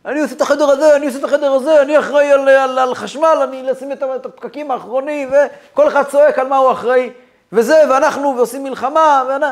אני 0.05 0.21
עושה 0.21 0.35
את 0.35 0.41
החדר 0.41 0.65
הזה, 0.65 0.97
אני 0.97 1.07
עושה 1.07 1.19
את 1.19 1.25
החדר 1.25 1.53
הזה, 1.53 1.83
אני 1.83 1.99
אחראי 1.99 2.33
על, 2.33 2.49
על, 2.49 2.79
על 2.79 2.95
חשמל, 2.95 3.39
אני 3.49 3.73
אשים 3.73 3.93
את 3.93 4.27
הפקקים 4.27 4.71
האחרונים, 4.71 5.31
וכל 5.73 5.89
אחד 5.89 6.03
צועק 6.03 6.39
על 6.39 6.49
מה 6.49 6.57
הוא 6.57 6.73
אחראי, 6.73 7.11
וזה, 7.55 7.75
ואנחנו, 7.91 8.35
ועושים 8.37 8.65
מלחמה, 8.65 9.25
ואנ... 9.29 9.43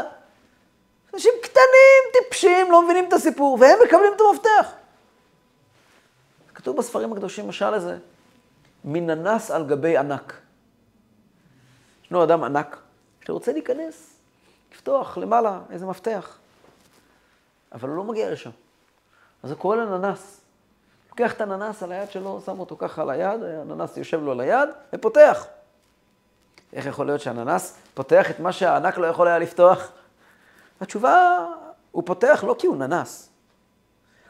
אנשים 1.15 1.33
קטנים, 1.43 2.03
טיפשים, 2.13 2.73
לא 2.73 2.85
מבינים 2.85 3.09
את 3.09 3.13
הסיפור, 3.13 3.59
והם 3.61 3.79
מקבלים 3.87 4.13
את 4.17 4.21
המפתח. 4.21 4.73
כתוב 6.55 6.77
בספרים 6.77 7.13
הקדושים 7.13 7.49
משל 7.49 7.71
לזה, 7.71 7.99
מננס 8.85 9.51
על 9.51 9.67
גבי 9.67 9.97
ענק. 9.97 10.35
ישנו 12.05 12.25
אדם 12.25 12.45
ענק 12.45 12.79
שרוצה 13.27 13.53
להיכנס, 13.53 14.17
לפתוח 14.73 15.19
למעלה 15.19 15.61
איזה 15.71 15.87
מפתח, 15.87 16.39
אבל 17.73 17.89
הוא 17.89 17.97
לא 17.97 18.05
מגיע 18.05 18.31
לשם. 18.31 18.51
אז 19.43 19.51
הוא 19.51 19.59
קורא 19.59 19.77
לננס. 19.77 20.41
לוקח 21.11 21.33
את 21.33 21.41
הננס 21.41 21.83
על 21.83 21.93
היד 21.93 22.11
שלו, 22.11 22.41
שם 22.47 22.61
אותו 22.61 22.77
ככה 22.79 23.03
על 23.03 23.11
היד, 23.11 23.43
הננס 23.43 23.97
יושב 23.97 24.23
לו 24.23 24.33
על 24.33 24.41
היד, 24.41 24.69
ופותח. 24.93 25.47
איך 26.73 26.87
יכול 26.87 27.07
להיות 27.07 27.21
שהננס 27.21 27.79
פותח 27.95 28.31
את 28.31 28.41
מה 28.41 28.53
שהענק 28.53 28.99
לא 28.99 29.07
יכול 29.07 29.29
היה 29.29 29.39
לפתוח? 29.39 29.93
התשובה, 30.81 31.47
הוא 31.91 32.03
פותח 32.07 32.45
לא 32.47 32.57
כי 32.59 32.67
הוא 32.67 32.77
ננס, 32.77 33.29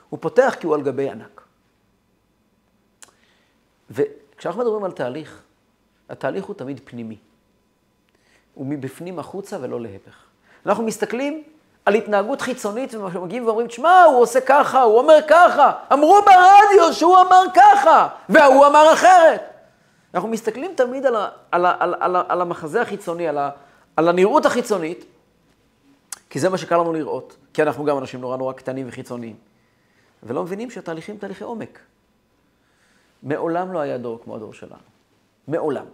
הוא 0.08 0.18
פותח 0.22 0.56
כי 0.60 0.66
הוא 0.66 0.74
על 0.74 0.82
גבי 0.82 1.10
ענק. 1.10 1.42
וכשאנחנו 3.90 4.60
מדברים 4.60 4.84
על 4.84 4.92
תהליך, 4.92 5.42
התהליך 6.08 6.44
הוא 6.44 6.54
תמיד 6.54 6.80
פנימי. 6.84 7.16
הוא 8.54 8.66
מבפנים 8.66 9.18
החוצה 9.18 9.56
ולא 9.60 9.80
להפך. 9.80 10.24
אנחנו 10.66 10.84
מסתכלים 10.84 11.42
על 11.84 11.94
התנהגות 11.94 12.40
חיצונית 12.40 12.94
ומגיעים 12.94 13.46
ואומרים, 13.46 13.66
תשמע, 13.66 14.02
הוא 14.02 14.20
עושה 14.20 14.40
ככה, 14.40 14.82
הוא 14.82 14.98
אומר 14.98 15.18
ככה, 15.28 15.72
אמרו 15.92 16.18
ברדיו 16.22 16.92
שהוא 16.92 17.20
אמר 17.20 17.42
ככה, 17.54 18.08
והוא 18.28 18.66
אמר 18.66 18.92
אחרת. 18.92 19.51
אנחנו 20.14 20.28
מסתכלים 20.28 20.74
תמיד 20.76 21.06
על, 21.06 21.16
ה, 21.16 21.28
על, 21.50 21.66
ה, 21.66 21.76
על, 21.80 21.94
על, 22.00 22.16
על 22.28 22.40
המחזה 22.40 22.82
החיצוני, 22.82 23.28
על, 23.28 23.38
ה, 23.38 23.50
על 23.96 24.08
הנראות 24.08 24.46
החיצונית, 24.46 25.04
כי 26.30 26.40
זה 26.40 26.48
מה 26.48 26.58
שקל 26.58 26.76
לנו 26.76 26.92
לראות, 26.92 27.36
כי 27.54 27.62
אנחנו 27.62 27.84
גם 27.84 27.98
אנשים 27.98 28.20
נורא 28.20 28.36
נורא 28.36 28.52
קטנים 28.52 28.88
וחיצוניים, 28.88 29.36
ולא 30.22 30.42
מבינים 30.42 30.70
שהתהליכים 30.70 31.16
תהליכי 31.16 31.44
עומק. 31.44 31.78
מעולם 33.22 33.72
לא 33.72 33.78
היה 33.78 33.98
דור 33.98 34.20
כמו 34.24 34.36
הדור 34.36 34.52
שלנו. 34.52 34.82
מעולם. 35.48 35.86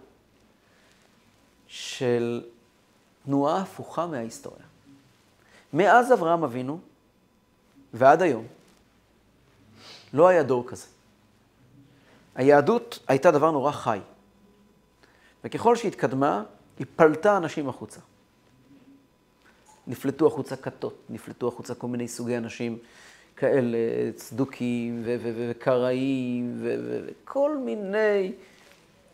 של 1.67 2.43
תנועה 3.25 3.61
הפוכה 3.61 4.07
מההיסטוריה. 4.07 4.65
מאז 5.73 6.13
אברהם 6.13 6.43
אבינו 6.43 6.79
ועד 7.93 8.21
היום, 8.21 8.47
לא 10.13 10.27
היה 10.27 10.43
דור 10.43 10.67
כזה. 10.67 10.85
היהדות 12.35 12.99
הייתה 13.07 13.31
דבר 13.31 13.51
נורא 13.51 13.71
חי, 13.71 13.99
וככל 15.43 15.75
שהתקדמה, 15.75 16.43
היא 16.79 16.87
פלטה 16.95 17.37
אנשים 17.37 17.69
החוצה. 17.69 17.99
נפלטו 19.87 20.27
החוצה 20.27 20.55
כתות, 20.55 20.93
נפלטו 21.09 21.47
החוצה 21.47 21.75
כל 21.75 21.87
מיני 21.87 22.07
סוגי 22.07 22.37
אנשים 22.37 22.77
כאלה, 23.35 23.77
צדוקים 24.15 25.03
וקראים 25.05 26.61
וכל 26.61 27.57
מיני, 27.57 28.31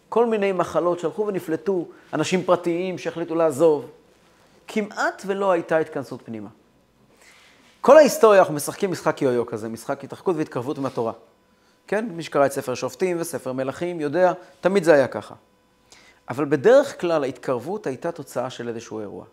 כל 0.09 0.25
מיני 0.25 0.51
מחלות 0.51 0.99
שהלכו 0.99 1.27
ונפלטו, 1.27 1.87
אנשים 2.13 2.43
פרטיים 2.43 2.97
שהחליטו 2.97 3.35
לעזוב. 3.35 3.85
כמעט 4.67 5.23
ולא 5.25 5.51
הייתה 5.51 5.77
התכנסות 5.77 6.21
פנימה. 6.25 6.49
כל 7.81 7.97
ההיסטוריה, 7.97 8.39
אנחנו 8.39 8.53
משחקים 8.53 8.91
משחק 8.91 9.21
יו-יו 9.21 9.45
כזה, 9.45 9.69
משחק 9.69 10.03
התרחקות 10.03 10.35
והתקרבות 10.35 10.77
מהתורה. 10.77 11.13
כן? 11.87 12.05
מי 12.11 12.23
שקרא 12.23 12.45
את 12.45 12.51
ספר 12.51 12.75
שופטים 12.75 13.17
וספר 13.19 13.53
מלכים 13.53 13.99
יודע, 13.99 14.33
תמיד 14.61 14.83
זה 14.83 14.93
היה 14.93 15.07
ככה. 15.07 15.35
אבל 16.29 16.45
בדרך 16.45 17.01
כלל 17.01 17.23
ההתקרבות 17.23 17.87
הייתה 17.87 18.11
תוצאה 18.11 18.49
של 18.49 18.69
איזשהו 18.69 18.99
אירוע. 18.99 19.25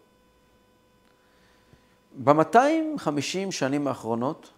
ב-250 2.25 3.51
שנים 3.51 3.89
האחרונות, 3.89 4.51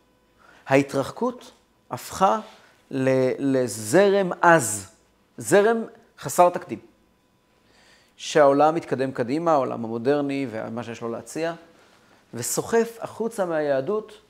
ההתרחקות 0.66 1.52
הפכה 1.90 2.40
לזרם 3.38 4.30
עז, 4.40 4.86
זרם 5.38 5.84
חסר 6.18 6.50
תקדים. 6.50 6.78
שהעולם 8.16 8.74
מתקדם 8.74 9.12
קדימה, 9.12 9.52
העולם 9.52 9.84
המודרני 9.84 10.46
ומה 10.50 10.82
שיש 10.82 11.00
לו 11.00 11.08
להציע, 11.08 11.54
וסוחף 12.34 12.98
החוצה 13.00 13.44
מהיהדות, 13.44 14.20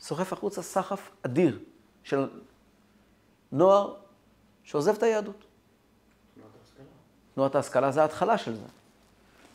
סוחף 0.00 0.32
החוצה 0.32 0.62
סחף 0.62 1.10
אדיר 1.22 1.58
של 2.04 2.28
נוער 3.52 3.94
שעוזב 4.64 4.94
את 4.94 5.02
היהדות. 5.02 5.44
תנועת 7.34 7.54
ההשכלה 7.54 7.90
זה 7.90 8.02
ההתחלה 8.02 8.38
של 8.38 8.54
זה. 8.54 8.66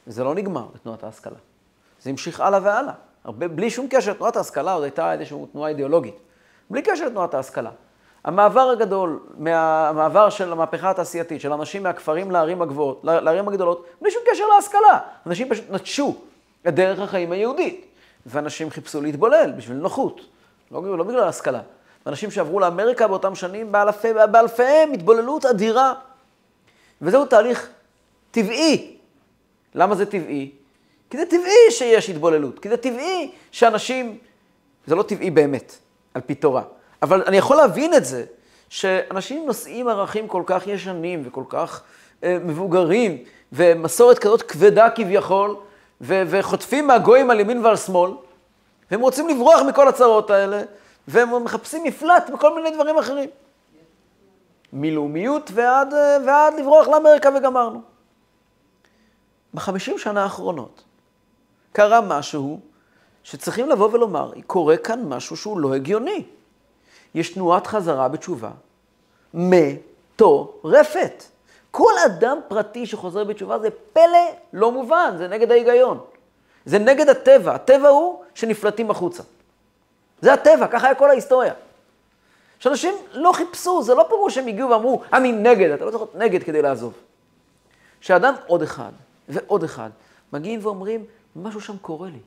וזה 0.08 0.24
לא 0.24 0.36
נגמר 0.36 0.68
בתנועת 0.76 1.04
ההשכלה. 1.04 1.38
זה 2.02 2.10
המשיך 2.10 2.40
הלאה 2.40 2.60
והלאה. 2.64 2.94
הרבה, 3.24 3.48
בלי 3.48 3.70
שום 3.70 3.88
קשר, 3.90 4.14
תנועת 4.14 4.36
ההשכלה 4.36 4.74
עוד 4.74 4.84
הייתה 4.84 5.14
איזושהי 5.14 5.38
תנועה 5.52 5.70
אידיאולוגית. 5.70 6.16
בלי 6.70 6.82
קשר 6.82 7.06
לתנועת 7.06 7.34
ההשכלה. 7.34 7.72
המעבר 8.24 8.70
הגדול, 8.70 9.20
מהמעבר 9.38 10.30
של 10.30 10.52
המהפכה 10.52 10.90
התעשייתית, 10.90 11.42
של 11.42 11.54
אנשים 11.54 11.84
מהכפרים 11.84 12.32
לערים 12.32 12.62
הגבוהות, 12.62 13.04
לערים 13.04 13.48
הגדולות, 13.48 13.86
בלי 14.02 14.12
שום 14.12 14.22
קשר 14.32 14.44
להשכלה. 14.56 15.00
אנשים 15.26 15.50
פשוט 15.50 15.66
נטשו 15.70 16.16
את 16.68 16.76
דרך 16.76 17.00
החיים 17.00 17.32
היהודית. 17.32 17.86
ואנשים 18.26 18.70
חיפשו 18.70 19.02
להתבולל 19.02 19.54
בשביל 19.58 19.78
נוחות, 19.78 20.22
לא, 20.72 20.98
לא 20.98 21.04
בגלל 21.04 21.24
ההשכלה. 21.24 21.62
ואנשים 22.08 22.32
שעברו 22.32 22.60
לאמריקה 22.60 23.08
באותם 23.08 23.36
שנים, 23.36 23.72
באלפי, 23.72 24.08
באלפיהם, 24.32 24.92
התבוללות 24.92 25.46
אדירה. 25.46 25.94
וזהו 27.02 27.26
תהליך 27.26 27.70
טבעי. 28.32 28.98
למה 29.76 29.96
זה 29.96 30.06
טבעי? 30.06 30.52
כי 31.10 31.18
זה 31.18 31.26
טבעי 31.26 31.72
שיש 31.72 32.10
התבוללות, 32.10 32.60
כי 32.60 32.70
זה 32.70 32.78
טבעי 32.78 33.32
שאנשים, 33.52 34.18
זה 34.86 34.96
לא 34.96 35.04
טבעי 35.04 35.32
באמת, 35.32 35.76
על 36.14 36.22
פי 36.22 36.36
תורה. 36.36 36.62
אבל 37.02 37.24
אני 37.26 37.38
יכול 37.38 37.58
להבין 37.58 37.94
את 37.94 38.06
זה, 38.06 38.26
שאנשים 38.70 39.46
נושאים 39.46 39.88
ערכים 39.88 40.28
כל 40.28 40.44
כך 40.46 40.68
ישנים 40.68 41.24
וכל 41.26 41.44
כך 41.50 41.82
אה, 42.24 42.38
מבוגרים, 42.44 43.18
ומסורת 43.54 44.20
כזאת 44.20 44.42
כבדה 44.42 44.90
כביכול, 44.90 45.56
ו- 46.02 46.24
וחוטפים 46.28 46.88
מהגויים 46.88 47.32
על 47.32 47.40
ימין 47.40 47.66
ועל 47.66 47.78
שמאל, 47.78 48.12
והם 48.92 49.02
רוצים 49.02 49.28
לברוח 49.28 49.62
מכל 49.62 49.88
הצרות 49.88 50.32
האלה, 50.32 50.62
והם 51.08 51.44
מחפשים 51.44 51.84
מפלט 51.84 52.30
בכל 52.30 52.56
מיני 52.56 52.72
דברים 52.72 52.98
אחרים. 52.98 53.30
מלאומיות 54.74 55.52
ועד, 55.54 55.94
אה, 55.94 56.18
ועד 56.26 56.54
לברוח 56.60 56.88
לאמריקה 56.88 57.30
וגמרנו. 57.38 57.82
בחמישים 59.54 59.98
שנה 59.98 60.24
האחרונות 60.24 60.84
קרה 61.72 62.02
משהו 62.02 62.60
שצריכים 63.24 63.70
לבוא 63.70 63.90
ולומר, 63.92 64.32
קורה 64.48 64.78
כאן 64.78 65.04
משהו 65.04 65.38
שהוא 65.38 65.60
לא 65.60 65.76
הגיוני. 65.76 66.26
יש 67.16 67.30
תנועת 67.30 67.68
חזרה 67.68 68.08
בתשובה 68.08 68.52
מטורפת. 69.34 71.24
כל 71.72 71.94
אדם 72.06 72.38
פרטי 72.48 72.86
שחוזר 72.86 73.24
בתשובה 73.24 73.60
זה 73.60 73.70
פלא 73.94 74.28
לא 74.54 74.72
מובן, 74.72 75.14
זה 75.18 75.28
נגד 75.28 75.52
ההיגיון. 75.52 76.00
זה 76.66 76.80
נגד 76.80 77.10
הטבע. 77.10 77.56
הטבע 77.56 77.90
הוא 77.90 78.24
שנפלטים 78.34 78.92
החוצה. 78.92 79.24
זה 80.22 80.34
הטבע, 80.34 80.68
ככה 80.68 80.86
היה 80.86 80.96
כל 80.96 81.10
ההיסטוריה. 81.10 81.54
שאנשים 82.60 82.94
לא 83.12 83.32
חיפשו, 83.32 83.84
זה 83.84 83.96
לא 83.96 84.06
פירוש 84.10 84.36
שהם 84.36 84.48
הגיעו 84.48 84.70
ואמרו, 84.70 85.02
אני 85.14 85.32
נגד, 85.32 85.70
אתה 85.70 85.86
לא 85.86 85.92
צריך 85.92 86.04
להיות 86.04 86.16
נגד 86.16 86.44
כדי 86.44 86.62
לעזוב. 86.62 86.94
שאדם 88.02 88.34
עוד 88.48 88.62
אחד 88.62 88.92
ועוד 89.30 89.64
אחד 89.64 89.90
מגיעים 90.34 90.60
ואומרים, 90.64 91.06
משהו 91.36 91.62
שם 91.62 91.78
קורה 91.78 92.10
לי. 92.10 92.20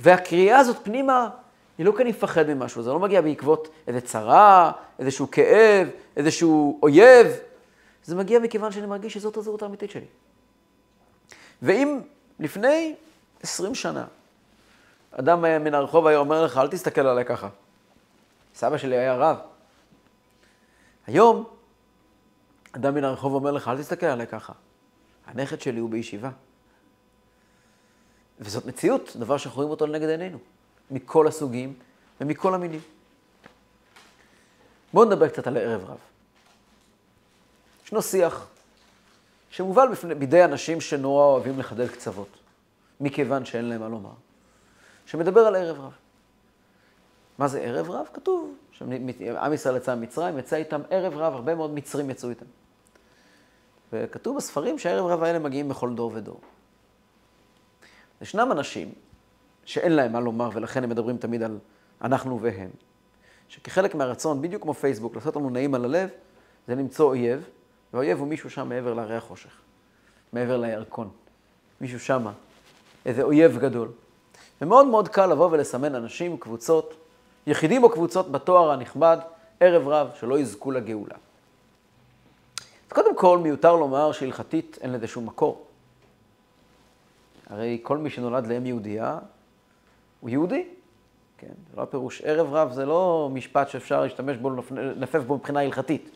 והקריאה 0.00 0.58
הזאת 0.58 0.76
פנימה 0.82 1.28
היא 1.78 1.86
לא 1.86 1.92
כי 1.96 2.02
אני 2.02 2.10
מפחד 2.10 2.48
ממשהו, 2.48 2.82
זה 2.82 2.90
לא 2.90 2.98
מגיע 2.98 3.20
בעקבות 3.20 3.68
איזה 3.86 4.00
צרה, 4.00 4.72
איזשהו 4.98 5.30
כאב, 5.30 5.88
איזשהו 6.16 6.78
אויב. 6.82 7.26
זה 8.04 8.14
מגיע 8.16 8.38
מכיוון 8.38 8.72
שאני 8.72 8.86
מרגיש 8.86 9.14
שזאת 9.14 9.36
הזהות 9.36 9.62
האמיתית 9.62 9.90
שלי. 9.90 10.06
ואם 11.62 12.00
לפני 12.40 12.94
20 13.42 13.74
שנה 13.74 14.04
אדם 15.12 15.42
מן 15.64 15.74
הרחוב 15.74 16.06
היה 16.06 16.18
אומר 16.18 16.44
לך, 16.44 16.58
אל 16.58 16.68
תסתכל 16.68 17.06
עליי 17.06 17.24
ככה. 17.24 17.48
סבא 18.54 18.78
שלי 18.78 18.96
היה 18.96 19.16
רב. 19.16 19.36
היום, 21.06 21.44
אדם 22.72 22.94
מן 22.94 23.04
הרחוב 23.04 23.34
אומר 23.34 23.50
לך, 23.50 23.68
אל 23.68 23.78
תסתכל 23.78 24.06
עליי 24.06 24.26
ככה. 24.26 24.52
הנכד 25.26 25.60
שלי 25.60 25.80
הוא 25.80 25.90
בישיבה. 25.90 26.30
וזאת 28.40 28.66
מציאות, 28.66 29.16
דבר 29.16 29.36
שאנחנו 29.36 29.56
רואים 29.56 29.70
אותו 29.70 29.86
לנגד 29.86 30.08
עינינו. 30.08 30.38
מכל 30.90 31.26
הסוגים 31.26 31.74
ומכל 32.20 32.54
המינים. 32.54 32.80
בואו 34.92 35.04
נדבר 35.04 35.28
קצת 35.28 35.46
על 35.46 35.56
הערב 35.56 35.90
רב. 35.90 35.98
ישנו 37.84 38.02
שיח 38.02 38.48
שמובל 39.50 39.88
בפני, 39.92 40.14
בידי 40.14 40.44
אנשים 40.44 40.80
שנורא 40.80 41.24
אוהבים 41.24 41.58
לחדל 41.58 41.88
קצוות, 41.88 42.28
מכיוון 43.00 43.44
שאין 43.44 43.64
להם 43.64 43.80
מה 43.80 43.88
לומר, 43.88 44.10
שמדבר 45.06 45.40
על 45.40 45.56
ערב 45.56 45.80
רב. 45.80 45.92
מה 47.38 47.48
זה 47.48 47.60
ערב 47.60 47.90
רב? 47.90 48.08
כתוב 48.12 48.54
שעם 48.72 49.52
ישראל 49.52 49.76
יצא 49.76 49.94
ממצרים, 49.94 50.38
יצא 50.38 50.56
איתם 50.56 50.80
ערב 50.90 51.16
רב, 51.16 51.34
הרבה 51.34 51.54
מאוד 51.54 51.74
מצרים 51.74 52.10
יצאו 52.10 52.30
איתם. 52.30 52.46
וכתוב 53.92 54.36
בספרים 54.36 54.78
שהערב 54.78 55.06
רב 55.06 55.22
האלה 55.22 55.38
מגיעים 55.38 55.68
בכל 55.68 55.94
דור 55.94 56.12
ודור. 56.14 56.40
ישנם 58.22 58.52
אנשים 58.52 58.92
שאין 59.64 59.92
להם 59.92 60.12
מה 60.12 60.20
לומר, 60.20 60.50
ולכן 60.52 60.84
הם 60.84 60.90
מדברים 60.90 61.16
תמיד 61.16 61.42
על 61.42 61.58
אנחנו 62.02 62.40
והם. 62.40 62.70
שכחלק 63.48 63.94
מהרצון, 63.94 64.42
בדיוק 64.42 64.62
כמו 64.62 64.74
פייסבוק, 64.74 65.14
לעשות 65.14 65.36
לנו 65.36 65.50
נעים 65.50 65.74
על 65.74 65.84
הלב, 65.84 66.08
זה 66.66 66.74
למצוא 66.74 67.08
אויב, 67.08 67.48
והאויב 67.92 68.18
הוא 68.18 68.28
מישהו 68.28 68.50
שם 68.50 68.68
מעבר 68.68 68.94
להרי 68.94 69.16
החושך, 69.16 69.60
מעבר 70.32 70.56
לירקון. 70.56 71.10
מישהו 71.80 72.00
שמה, 72.00 72.32
איזה 73.06 73.22
אויב 73.22 73.58
גדול. 73.58 73.88
ומאוד 74.60 74.86
מאוד 74.86 75.08
קל 75.08 75.26
לבוא 75.26 75.48
ולסמן 75.52 75.94
אנשים, 75.94 76.36
קבוצות, 76.36 76.94
יחידים 77.46 77.84
או 77.84 77.90
קבוצות 77.90 78.32
בתואר 78.32 78.70
הנכבד, 78.70 79.16
ערב 79.60 79.88
רב, 79.88 80.08
שלא 80.20 80.38
יזכו 80.38 80.70
לגאולה. 80.70 81.14
אז 82.88 82.92
קודם 82.92 83.16
כל, 83.16 83.38
מיותר 83.38 83.76
לומר 83.76 84.12
שהלכתית 84.12 84.78
אין 84.80 84.92
לזה 84.92 85.06
שום 85.06 85.26
מקור. 85.26 85.64
הרי 87.50 87.78
כל 87.82 87.98
מי 87.98 88.10
שנולד 88.10 88.46
לאם 88.46 88.66
יהודייה, 88.66 89.18
הוא 90.20 90.30
יהודי. 90.30 90.68
כן, 91.38 91.46
זה 91.70 91.76
לא 91.76 91.82
הפירוש. 91.82 92.22
ערב 92.24 92.54
רב 92.54 92.72
זה 92.72 92.86
לא 92.86 93.28
משפט 93.32 93.68
שאפשר 93.68 94.02
להשתמש 94.02 94.36
בו, 94.36 94.50
לנפף 94.70 95.22
בו 95.22 95.34
מבחינה 95.34 95.60
הלכתית. 95.60 96.10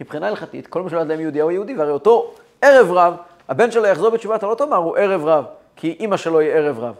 מבחינה 0.00 0.28
הלכתית, 0.28 0.66
כל 0.66 0.82
מי 0.82 0.90
שנולד 0.90 1.08
לאם 1.08 1.20
יהודייה 1.20 1.44
הוא 1.44 1.52
יהודי, 1.52 1.74
והרי 1.74 1.90
אותו 1.90 2.34
ערב 2.62 2.90
רב, 2.90 3.14
הבן 3.48 3.70
שלו 3.70 3.86
יחזור 3.86 4.10
בתשובה, 4.10 4.36
אתה 4.36 4.46
לא 4.46 4.54
תאמר, 4.54 4.76
הוא 4.76 4.96
ערב 4.96 5.24
רב, 5.24 5.44
כי 5.76 5.96
אימא 6.00 6.16
שלו 6.16 6.38
היא 6.38 6.50
ערב 6.50 6.78
רב. 6.78 6.94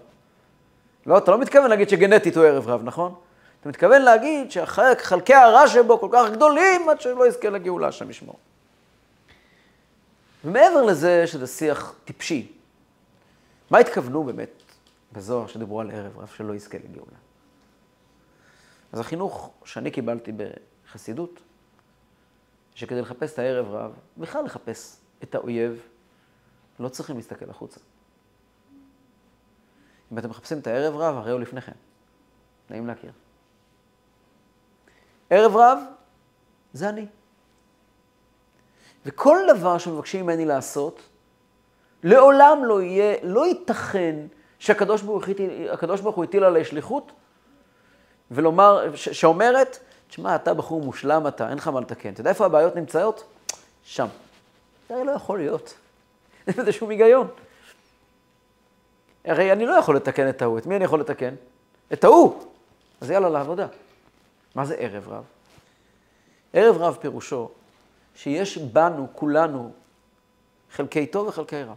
לא, 1.09 1.18
אתה 1.18 1.31
לא 1.31 1.38
מתכוון 1.38 1.71
להגיד 1.71 1.88
שגנטית 1.88 2.37
הוא 2.37 2.44
ערב 2.44 2.68
רב, 2.68 2.83
נכון? 2.85 3.14
אתה 3.61 3.68
מתכוון 3.68 4.03
להגיד 4.03 4.51
שחלקי 4.51 5.35
הרע 5.35 5.68
שבו 5.68 5.99
כל 6.01 6.09
כך 6.12 6.31
גדולים 6.33 6.88
עד 6.88 7.01
שלא 7.01 7.27
יזכה 7.27 7.51
לגאולה, 7.51 7.88
השם 7.88 8.11
ישמור. 8.11 8.38
ומעבר 10.44 10.83
לזה 10.83 11.27
שזה 11.27 11.47
שיח 11.47 11.94
טיפשי, 12.05 12.53
מה 13.71 13.79
התכוונו 13.79 14.25
באמת 14.25 14.62
בזוהר 15.12 15.47
שדיברו 15.47 15.81
על 15.81 15.90
ערב 15.90 16.18
רב 16.18 16.29
שלא 16.37 16.55
יזכה 16.55 16.79
לגאולה? 16.79 17.16
אז 18.92 19.01
החינוך 19.01 19.51
שאני 19.64 19.90
קיבלתי 19.90 20.33
בחסידות, 20.33 21.40
שכדי 22.75 23.01
לחפש 23.01 23.33
את 23.33 23.38
הערב 23.38 23.66
רב, 23.71 23.92
בכלל 24.16 24.44
לחפש 24.44 24.97
את 25.23 25.35
האויב, 25.35 25.81
לא 26.81 26.88
צריכים 26.88 27.16
להסתכל 27.16 27.51
החוצה. 27.51 27.81
אם 30.12 30.18
אתם 30.18 30.31
מחפשים 30.31 30.59
את 30.59 30.66
הערב 30.66 30.97
רב, 30.97 31.16
הרי 31.16 31.33
הוא 31.33 31.40
לפניכם. 31.40 31.73
נעים 32.71 32.87
להכיר. 32.87 33.11
ערב 35.31 35.57
רב 35.57 35.79
זה 36.73 36.88
אני. 36.88 37.07
וכל 39.07 39.38
דבר 39.49 39.79
שמבקשים 39.79 40.25
ממני 40.25 40.44
לעשות, 40.44 41.03
לעולם 42.03 42.64
לא 42.64 42.83
יהיה, 42.83 43.16
לא 43.23 43.47
ייתכן 43.47 44.16
שהקדוש 44.59 45.03
ברוך, 45.03 46.16
הוא 46.16 46.25
הטיל 46.25 46.44
עליי 46.44 46.64
שליחות, 46.64 47.12
ולומר, 48.31 48.97
ש, 48.97 49.09
שאומרת, 49.09 49.79
תשמע, 50.09 50.35
אתה 50.35 50.55
בחור 50.55 50.83
מושלם 50.83 51.27
אתה, 51.27 51.49
אין 51.49 51.59
לך 51.59 51.68
מה 51.68 51.81
לתקן. 51.81 52.12
אתה 52.12 52.21
יודע 52.21 52.31
איפה 52.31 52.47
הבעיות 52.47 52.77
נמצאות? 52.77 53.25
שם. 53.83 54.07
זה 54.88 55.05
לא 55.05 55.12
יכול 55.12 55.38
להיות. 55.38 55.75
אין 56.47 56.57
בזה 56.57 56.73
שום 56.73 56.90
היגיון. 56.90 57.29
הרי 59.24 59.52
אני 59.52 59.66
לא 59.66 59.72
יכול 59.72 59.96
לתקן 59.96 60.28
את 60.28 60.42
ההוא. 60.42 60.59
את 60.59 60.66
מי 60.66 60.76
אני 60.76 60.85
יכול 60.85 61.00
לתקן? 61.00 61.35
את 61.92 62.04
ההוא. 62.04 62.44
אז 63.00 63.11
יאללה, 63.11 63.28
לעבודה. 63.28 63.66
מה 64.54 64.64
זה 64.64 64.74
ערב 64.74 65.09
רב? 65.09 65.24
ערב 66.52 66.76
רב 66.76 66.96
פירושו 67.00 67.48
שיש 68.16 68.59
בנו, 68.59 69.09
כולנו, 69.12 69.72
חלקי 70.72 71.07
טוב 71.07 71.26
וחלקי 71.26 71.62
רע. 71.62 71.74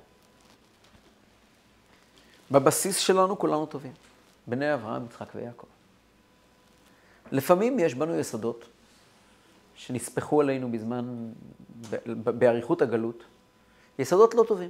בבסיס 2.52 2.98
שלנו 2.98 3.40
כולנו 3.40 3.66
טובים. 3.66 3.94
בני 4.48 4.74
אברהם, 4.74 5.06
יצחק 5.06 5.28
ויעקב. 5.36 5.68
לפעמים 7.32 7.80
יש 7.80 7.96
בנו 7.96 8.20
יסודות 8.20 8.66
שנספחו 9.76 10.42
עלינו 10.42 10.72
בזמן, 10.72 11.32
באריכות 12.16 12.82
הגלות, 12.82 13.24
יסודות 14.00 14.34
לא 14.34 14.44
טובים. 14.48 14.70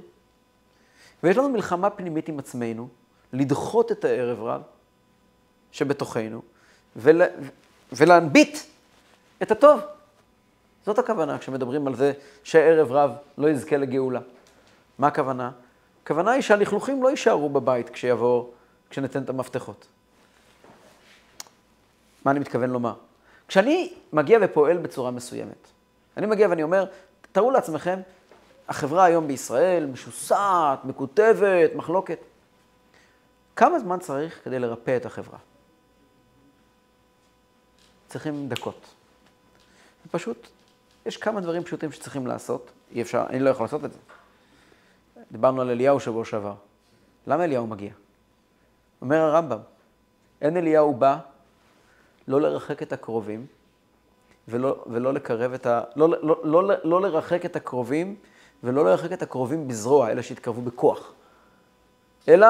ויש 1.22 1.36
לנו 1.36 1.48
מלחמה 1.48 1.90
פנימית 1.90 2.28
עם 2.28 2.38
עצמנו, 2.38 2.88
לדחות 3.32 3.92
את 3.92 4.04
הערב 4.04 4.42
רב 4.42 4.62
שבתוכנו, 5.72 6.42
ולה, 6.96 7.26
ולהנביט 7.92 8.58
את 9.42 9.50
הטוב. 9.50 9.80
זאת 10.86 10.98
הכוונה 10.98 11.38
כשמדברים 11.38 11.86
על 11.86 11.94
זה 11.94 12.12
שערב 12.44 12.92
רב 12.92 13.10
לא 13.38 13.48
יזכה 13.48 13.76
לגאולה. 13.76 14.20
מה 14.98 15.06
הכוונה? 15.06 15.50
הכוונה 16.02 16.30
היא 16.30 16.42
שהלכלוכים 16.42 17.02
לא 17.02 17.08
יישארו 17.08 17.48
בבית 17.48 17.88
כשיבוא, 17.90 18.46
כשניתן 18.90 19.22
את 19.22 19.28
המפתחות. 19.28 19.86
מה 22.24 22.30
אני 22.30 22.40
מתכוון 22.40 22.70
לומר? 22.70 22.94
כשאני 23.48 23.92
מגיע 24.12 24.38
ופועל 24.42 24.78
בצורה 24.78 25.10
מסוימת, 25.10 25.68
אני 26.16 26.26
מגיע 26.26 26.48
ואני 26.48 26.62
אומר, 26.62 26.84
תארו 27.32 27.50
לעצמכם, 27.50 28.00
החברה 28.68 29.04
היום 29.04 29.28
בישראל 29.28 29.86
משוסעת, 29.86 30.84
מקוטבת, 30.84 31.74
מחלוקת. 31.74 32.18
כמה 33.56 33.78
זמן 33.78 33.98
צריך 33.98 34.44
כדי 34.44 34.58
לרפא 34.58 34.96
את 34.96 35.06
החברה? 35.06 35.38
צריכים 38.08 38.48
דקות. 38.48 38.94
פשוט, 40.10 40.48
יש 41.06 41.16
כמה 41.16 41.40
דברים 41.40 41.64
פשוטים 41.64 41.92
שצריכים 41.92 42.26
לעשות, 42.26 42.70
אי 42.90 43.02
אפשר, 43.02 43.24
אני 43.30 43.40
לא 43.40 43.50
יכול 43.50 43.64
לעשות 43.64 43.84
את 43.84 43.92
זה. 43.92 43.98
דיברנו 45.32 45.60
על 45.60 45.70
אליהו 45.70 46.00
שבוע 46.00 46.24
שעבר. 46.24 46.54
למה 47.26 47.44
אליהו 47.44 47.66
מגיע? 47.66 47.92
אומר 49.02 49.16
הרמב"ם, 49.16 49.58
אין 50.40 50.56
אליהו 50.56 50.94
בא 50.94 51.18
לא 52.28 52.40
לרחק 52.40 52.82
את 52.82 52.92
הקרובים, 52.92 53.46
ולא, 54.48 54.84
ולא 54.86 55.14
לקרב 55.14 55.52
את 55.52 55.66
ה... 55.66 55.82
לא, 55.96 56.08
לא, 56.08 56.40
לא, 56.44 56.64
לא, 56.64 56.74
לא 56.84 57.02
לרחק 57.02 57.44
את 57.44 57.56
הקרובים, 57.56 58.16
ולא 58.62 58.84
לרחק 58.84 59.12
את 59.12 59.22
הקרובים 59.22 59.68
בזרוע, 59.68 60.10
אלה 60.10 60.22
שהתקרבו 60.22 60.62
בכוח. 60.62 61.12
אלא, 62.28 62.46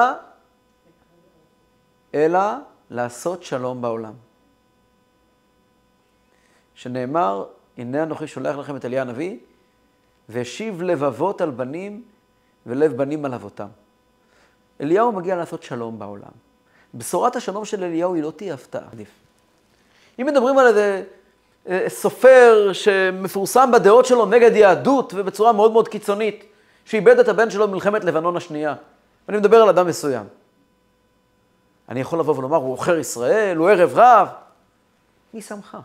אלא 2.13 2.39
לעשות 2.89 3.43
שלום 3.43 3.81
בעולם. 3.81 4.13
שנאמר, 6.75 7.45
הנה 7.77 8.03
אנוכי 8.03 8.27
שולח 8.27 8.55
לכם 8.55 8.75
את 8.75 8.85
אליה 8.85 9.01
הנביא, 9.01 9.37
והשיב 10.29 10.81
לבבות 10.81 11.41
על 11.41 11.51
בנים 11.51 12.03
ולב 12.65 12.97
בנים 12.97 13.25
על 13.25 13.33
אבותם. 13.33 13.67
אליהו 14.81 15.11
מגיע 15.11 15.35
לעשות 15.35 15.63
שלום 15.63 15.99
בעולם. 15.99 16.31
בשורת 16.93 17.35
השלום 17.35 17.65
של 17.65 17.83
אליהו 17.83 18.13
היא 18.13 18.23
לא 18.23 18.31
תהיה 18.31 18.53
הפתעה. 18.53 18.87
אם 20.19 20.25
מדברים 20.25 20.57
על 20.57 20.67
איזה 20.67 21.03
סופר 21.87 22.69
שמפורסם 22.73 23.71
בדעות 23.73 24.05
שלו 24.05 24.25
נגד 24.25 24.55
יהדות 24.55 25.13
ובצורה 25.15 25.51
מאוד 25.51 25.71
מאוד 25.71 25.87
קיצונית, 25.87 26.45
שאיבד 26.85 27.19
את 27.19 27.27
הבן 27.27 27.49
שלו 27.49 27.67
במלחמת 27.67 28.03
לבנון 28.03 28.37
השנייה, 28.37 28.75
ואני 29.27 29.37
מדבר 29.37 29.61
על 29.61 29.69
אדם 29.69 29.87
מסוים. 29.87 30.25
אני 31.89 32.01
יכול 32.01 32.19
לבוא 32.19 32.37
ולומר, 32.37 32.57
הוא 32.57 32.73
עוכר 32.73 32.97
ישראל, 32.97 33.57
הוא 33.57 33.69
ערב 33.69 33.91
רב. 33.95 34.27
מי 35.33 35.41
שמך? 35.41 35.77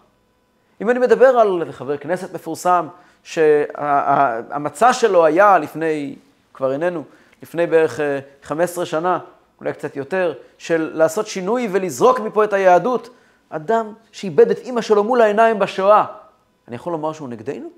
אם 0.81 0.91
אני 0.91 0.99
מדבר 0.99 1.27
על 1.27 1.73
חבר 1.73 1.97
כנסת 1.97 2.35
מפורסם, 2.35 2.87
שהמצע 3.23 4.93
שלו 4.93 5.25
היה 5.25 5.59
לפני, 5.59 6.17
כבר 6.55 6.73
איננו, 6.73 7.05
לפני 7.43 7.67
בערך 7.67 8.01
15 8.43 8.85
אה, 8.85 8.87
שנה, 8.87 9.19
אולי 9.61 9.73
קצת 9.73 9.97
יותר, 9.97 10.35
של 10.59 10.91
לעשות 10.95 11.27
שינוי 11.27 11.69
ולזרוק 11.73 12.21
מפה 12.21 12.45
את 12.45 12.53
היהדות, 12.53 13.09
אדם 13.49 13.95
שאיבד 14.13 14.51
את 14.51 14.59
אימא 14.59 14.81
שלו 14.81 15.05
מול 15.05 15.21
העיניים 15.21 15.59
בשואה, 15.59 16.05
אני 16.69 16.77
יכול 16.77 16.93
לומר 16.93 17.13
שהוא 17.13 17.29
נגדנו? 17.29 17.69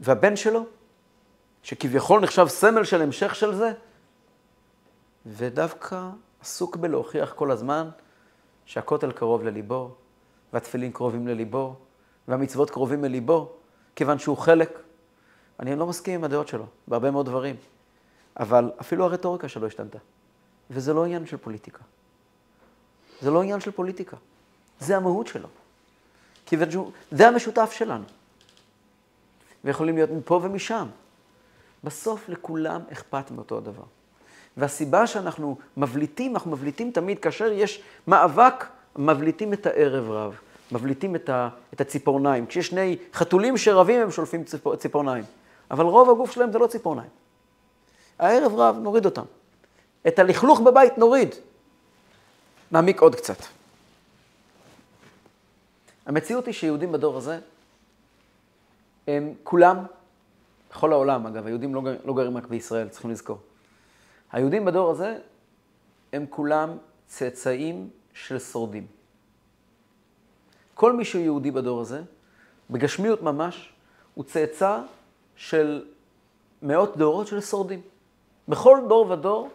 והבן 0.00 0.36
שלו, 0.36 0.66
שכביכול 1.62 2.20
נחשב 2.20 2.48
סמל 2.48 2.84
של 2.84 3.02
המשך 3.02 3.34
של 3.34 3.54
זה, 3.54 3.72
ודווקא 5.26 6.08
עסוק 6.40 6.76
בלהוכיח 6.76 7.32
כל 7.32 7.50
הזמן 7.50 7.88
שהכותל 8.64 9.12
קרוב 9.12 9.44
לליבו, 9.44 9.94
והתפילין 10.52 10.92
קרובים 10.92 11.28
לליבו, 11.28 11.76
והמצוות 12.28 12.70
קרובים 12.70 13.04
לליבו, 13.04 13.52
כיוון 13.96 14.18
שהוא 14.18 14.36
חלק. 14.36 14.78
אני 15.60 15.76
לא 15.76 15.86
מסכים 15.86 16.14
עם 16.14 16.24
הדעות 16.24 16.48
שלו, 16.48 16.66
בהרבה 16.88 17.10
מאוד 17.10 17.26
דברים, 17.26 17.56
אבל 18.40 18.70
אפילו 18.80 19.04
הרטוריקה 19.04 19.48
שלו 19.48 19.66
השתנתה. 19.66 19.98
וזה 20.70 20.94
לא 20.94 21.04
עניין 21.04 21.26
של 21.26 21.36
פוליטיקה. 21.36 21.82
זה 23.22 23.30
לא 23.30 23.42
עניין 23.42 23.60
של 23.60 23.70
פוליטיקה, 23.70 24.16
זה 24.80 24.96
המהות 24.96 25.26
שלו. 25.26 25.48
כי 26.46 26.56
זה 27.10 27.28
המשותף 27.28 27.72
שלנו. 27.72 28.04
ויכולים 29.64 29.94
להיות 29.94 30.10
מפה 30.10 30.40
ומשם. 30.42 30.86
בסוף 31.84 32.28
לכולם 32.28 32.80
אכפת 32.92 33.30
מאותו 33.30 33.58
הדבר. 33.58 33.82
והסיבה 34.56 35.06
שאנחנו 35.06 35.56
מבליטים, 35.76 36.34
אנחנו 36.34 36.50
מבליטים 36.50 36.90
תמיד 36.90 37.18
כאשר 37.18 37.52
יש 37.52 37.82
מאבק, 38.06 38.64
מבליטים 38.96 39.52
את 39.52 39.66
הערב 39.66 40.10
רב, 40.10 40.38
מבליטים 40.72 41.16
את, 41.16 41.28
ה, 41.28 41.48
את 41.74 41.80
הציפורניים. 41.80 42.46
כשיש 42.46 42.66
שני 42.66 42.96
חתולים 43.14 43.56
שרבים 43.56 44.00
הם 44.00 44.10
שולפים 44.10 44.44
ציפור, 44.44 44.76
ציפורניים, 44.76 45.24
אבל 45.70 45.84
רוב 45.84 46.10
הגוף 46.10 46.30
שלהם 46.30 46.52
זה 46.52 46.58
לא 46.58 46.66
ציפורניים. 46.66 47.10
הערב 48.18 48.54
רב, 48.54 48.76
נוריד 48.82 49.04
אותם. 49.04 49.24
את 50.08 50.18
הלכלוך 50.18 50.60
בבית 50.60 50.98
נוריד. 50.98 51.34
נעמיק 52.72 53.00
עוד 53.00 53.14
קצת. 53.14 53.36
המציאות 56.06 56.46
היא 56.46 56.54
שיהודים 56.54 56.92
בדור 56.92 57.16
הזה, 57.16 57.40
הם 59.06 59.34
כולם, 59.44 59.76
בכל 60.70 60.92
העולם 60.92 61.26
אגב, 61.26 61.46
היהודים 61.46 61.74
לא, 61.74 61.82
לא 62.04 62.14
גרים 62.14 62.36
רק 62.36 62.46
בישראל, 62.46 62.88
צריכים 62.88 63.10
לזכור. 63.10 63.38
היהודים 64.32 64.64
בדור 64.64 64.90
הזה 64.90 65.18
הם 66.12 66.26
כולם 66.30 66.76
צאצאים 67.06 67.90
של 68.14 68.38
שורדים. 68.38 68.86
כל 70.74 70.92
מי 70.92 71.04
שהוא 71.04 71.22
יהודי 71.22 71.50
בדור 71.50 71.80
הזה, 71.80 72.02
בגשמיות 72.70 73.22
ממש, 73.22 73.72
הוא 74.14 74.24
צאצא 74.24 74.80
של 75.36 75.84
מאות 76.62 76.96
דורות 76.96 77.26
של 77.26 77.40
שורדים. 77.40 77.80
בכל 78.48 78.78
דור 78.88 79.10
ודור 79.10 79.50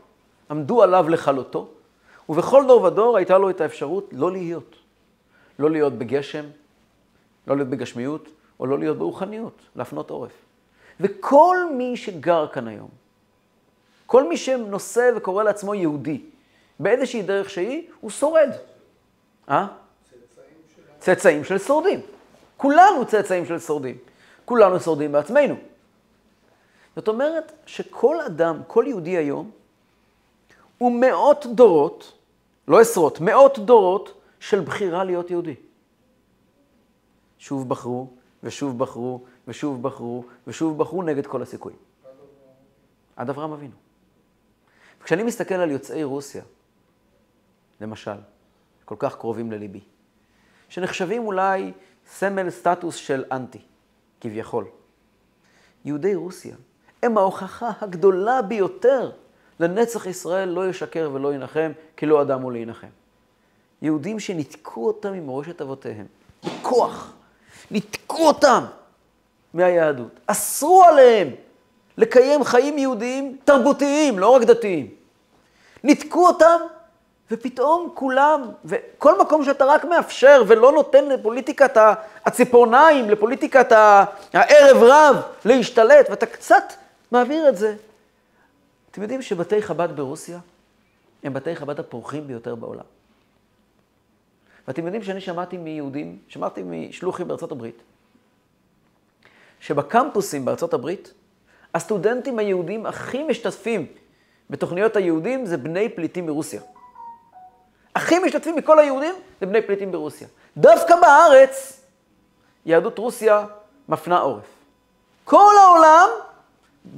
עמדו 0.50 0.84
עליו 0.84 1.10
לכלותו, 1.10 1.70
ובכל 2.30 2.64
דור 2.68 2.82
ודור 2.82 3.18
הייתה 3.18 3.38
לו 3.38 3.50
את 3.50 3.62
האפשרות 3.62 4.10
לא 4.12 4.32
להיות. 4.32 4.76
לא 5.60 5.72
להיות 5.72 5.94
בגשם, 5.94 6.46
לא 7.48 7.56
להיות 7.56 7.70
בגשמיות, 7.70 8.30
או 8.60 8.66
לא 8.66 8.80
להיות 8.80 8.98
ברוחניות, 8.98 9.62
להפנות 9.76 10.10
עורף. 10.10 10.32
וכל 11.00 11.58
מי 11.78 11.98
שגר 11.98 12.48
כאן 12.48 12.68
היום, 12.68 12.90
כל 14.06 14.30
מי 14.30 14.38
שנושא 14.38 15.12
וקורא 15.16 15.44
לעצמו 15.44 15.76
יהודי, 15.76 16.22
באיזושהי 16.80 17.22
דרך 17.22 17.50
שהיא, 17.50 17.88
הוא 18.02 18.12
שורד. 18.12 18.50
אה? 19.50 19.68
צאצאים 21.00 21.44
של 21.44 21.58
שורדים. 21.58 22.00
כולנו 22.58 23.06
צאצאים 23.06 23.46
של 23.46 23.60
שורדים. 23.60 23.98
כולנו 24.46 24.80
שורדים 24.80 25.12
בעצמנו. 25.12 25.56
זאת 26.96 27.08
אומרת 27.08 27.52
שכל 27.66 28.22
אדם, 28.22 28.62
כל 28.68 28.86
יהודי 28.88 29.18
היום, 29.18 29.52
הוא 30.84 30.92
מאות 30.92 31.46
דורות, 31.46 32.18
לא 32.68 32.80
עשרות, 32.82 33.20
מאות 33.20 33.60
דורות 33.60 34.22
של 34.40 34.60
בחירה 34.60 35.04
להיות 35.04 35.32
יהודי. 35.32 35.56
שוב 37.38 37.70
בחרו, 37.70 38.08
ושוב 38.44 38.80
בחרו, 38.80 39.22
ושוב 39.48 39.82
בחרו, 39.82 40.24
ושוב 40.48 40.78
בחרו 40.78 41.04
נגד 41.04 41.28
כל 41.28 41.42
הסיכויים. 41.42 41.80
עד 43.16 43.30
אברהם 43.30 43.52
אבינו. 43.52 43.74
כשאני 45.04 45.24
מסתכל 45.24 45.56
על 45.56 45.72
יוצאי 45.72 46.04
רוסיה, 46.04 46.44
למשל, 47.82 48.18
כל 48.86 48.96
כך 49.00 49.16
קרובים 49.16 49.52
לליבי, 49.52 49.82
שנחשבים 50.70 51.26
אולי 51.26 51.72
סמל 52.08 52.50
סטטוס 52.50 52.96
של 52.96 53.24
אנטי, 53.32 53.62
כביכול. 54.22 54.66
יהודי 55.86 56.16
רוסיה 56.16 56.56
הם 57.04 57.18
ההוכחה 57.18 57.72
הגדולה 57.82 58.42
ביותר 58.42 59.12
לנצח 59.64 60.06
ישראל 60.06 60.50
לא 60.50 60.70
ישקר 60.70 61.10
ולא 61.14 61.34
ינחם, 61.34 61.72
כי 61.98 62.06
לא 62.06 62.22
אדם 62.22 62.42
הוא 62.42 62.52
להנחם. 62.52 62.88
יהודים 63.82 64.20
שניתקו 64.20 64.88
אותם 64.88 65.14
ממורשת 65.14 65.62
אבותיהם, 65.62 66.06
בכוח, 66.44 67.14
ניתקו 67.72 68.28
אותם 68.28 68.64
מהיהדות, 69.54 70.20
אסרו 70.28 70.84
עליהם 70.84 71.30
לקיים 71.98 72.44
חיים 72.44 72.78
יהודיים 72.78 73.38
תרבותיים, 73.46 74.20
לא 74.20 74.30
רק 74.30 74.42
דתיים. 74.42 74.90
ניתקו 75.84 76.28
אותם, 76.28 76.60
ופתאום 77.32 77.90
כולם, 77.94 78.50
וכל 78.66 79.22
מקום 79.22 79.46
שאתה 79.46 79.66
רק 79.66 79.86
מאפשר 79.86 80.44
ולא 80.48 80.72
נותן 80.72 81.06
לפוליטיקת 81.06 81.78
הציפורניים, 82.26 83.10
לפוליטיקת 83.10 83.72
הערב 84.34 84.84
רב 84.84 85.16
להשתלט, 85.46 86.10
ואתה 86.10 86.26
קצת 86.26 86.74
מעביר 87.12 87.50
את 87.50 87.58
זה. 87.58 87.76
אתם 88.94 89.02
יודעים 89.02 89.22
שבתי 89.22 89.62
חב"ד 89.62 89.96
ברוסיה 89.96 90.40
הם 91.24 91.34
בתי 91.34 91.56
חב"ד 91.56 91.80
הפורחים 91.80 92.28
ביותר 92.28 92.56
בעולם. 92.56 92.84
ואתם 94.68 94.86
יודעים 94.86 95.04
שאני 95.04 95.22
שמעתי 95.22 95.58
מיהודים, 95.58 96.18
שמעתי 96.28 96.62
משלוחים 96.66 97.28
בארצות 97.28 97.52
הברית, 97.52 97.82
שבקמפוסים 99.60 100.46
בארצות 100.46 100.74
הברית, 100.74 101.14
הסטודנטים 101.74 102.40
היהודים 102.40 102.86
הכי 102.86 103.24
משתתפים 103.24 103.86
בתוכניות 104.50 104.96
היהודים 104.96 105.46
זה 105.46 105.58
בני 105.58 105.90
פליטים 105.90 106.26
מרוסיה. 106.26 106.62
הכי 107.96 108.20
משתתפים 108.20 108.56
מכל 108.56 108.80
היהודים 108.80 109.16
זה 109.40 109.46
בני 109.46 109.62
פליטים 109.62 109.92
ברוסיה. 109.92 110.28
דווקא 110.58 110.96
בארץ, 111.02 111.82
יהדות 112.66 112.98
רוסיה 112.98 113.46
מפנה 113.90 114.20
עורף. 114.20 114.46
כל 115.24 115.54
העולם, 115.64 116.10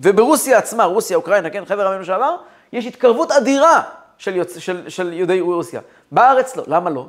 וברוסיה 0.02 0.58
עצמה, 0.58 0.84
רוסיה, 0.84 1.18
אוקראינה, 1.18 1.50
כן, 1.50 1.66
חבר 1.66 1.86
העמים 1.86 2.02
לשעבר, 2.02 2.36
יש 2.74 2.86
התקרבות 2.86 3.32
אדירה 3.32 3.82
של, 4.18 4.36
יוצ... 4.36 4.58
של, 4.58 4.90
של 4.90 5.14
יהודי 5.14 5.40
רוסיה. 5.42 5.82
בארץ 6.12 6.56
לא. 6.56 6.64
למה 6.68 6.90
לא? 6.90 7.08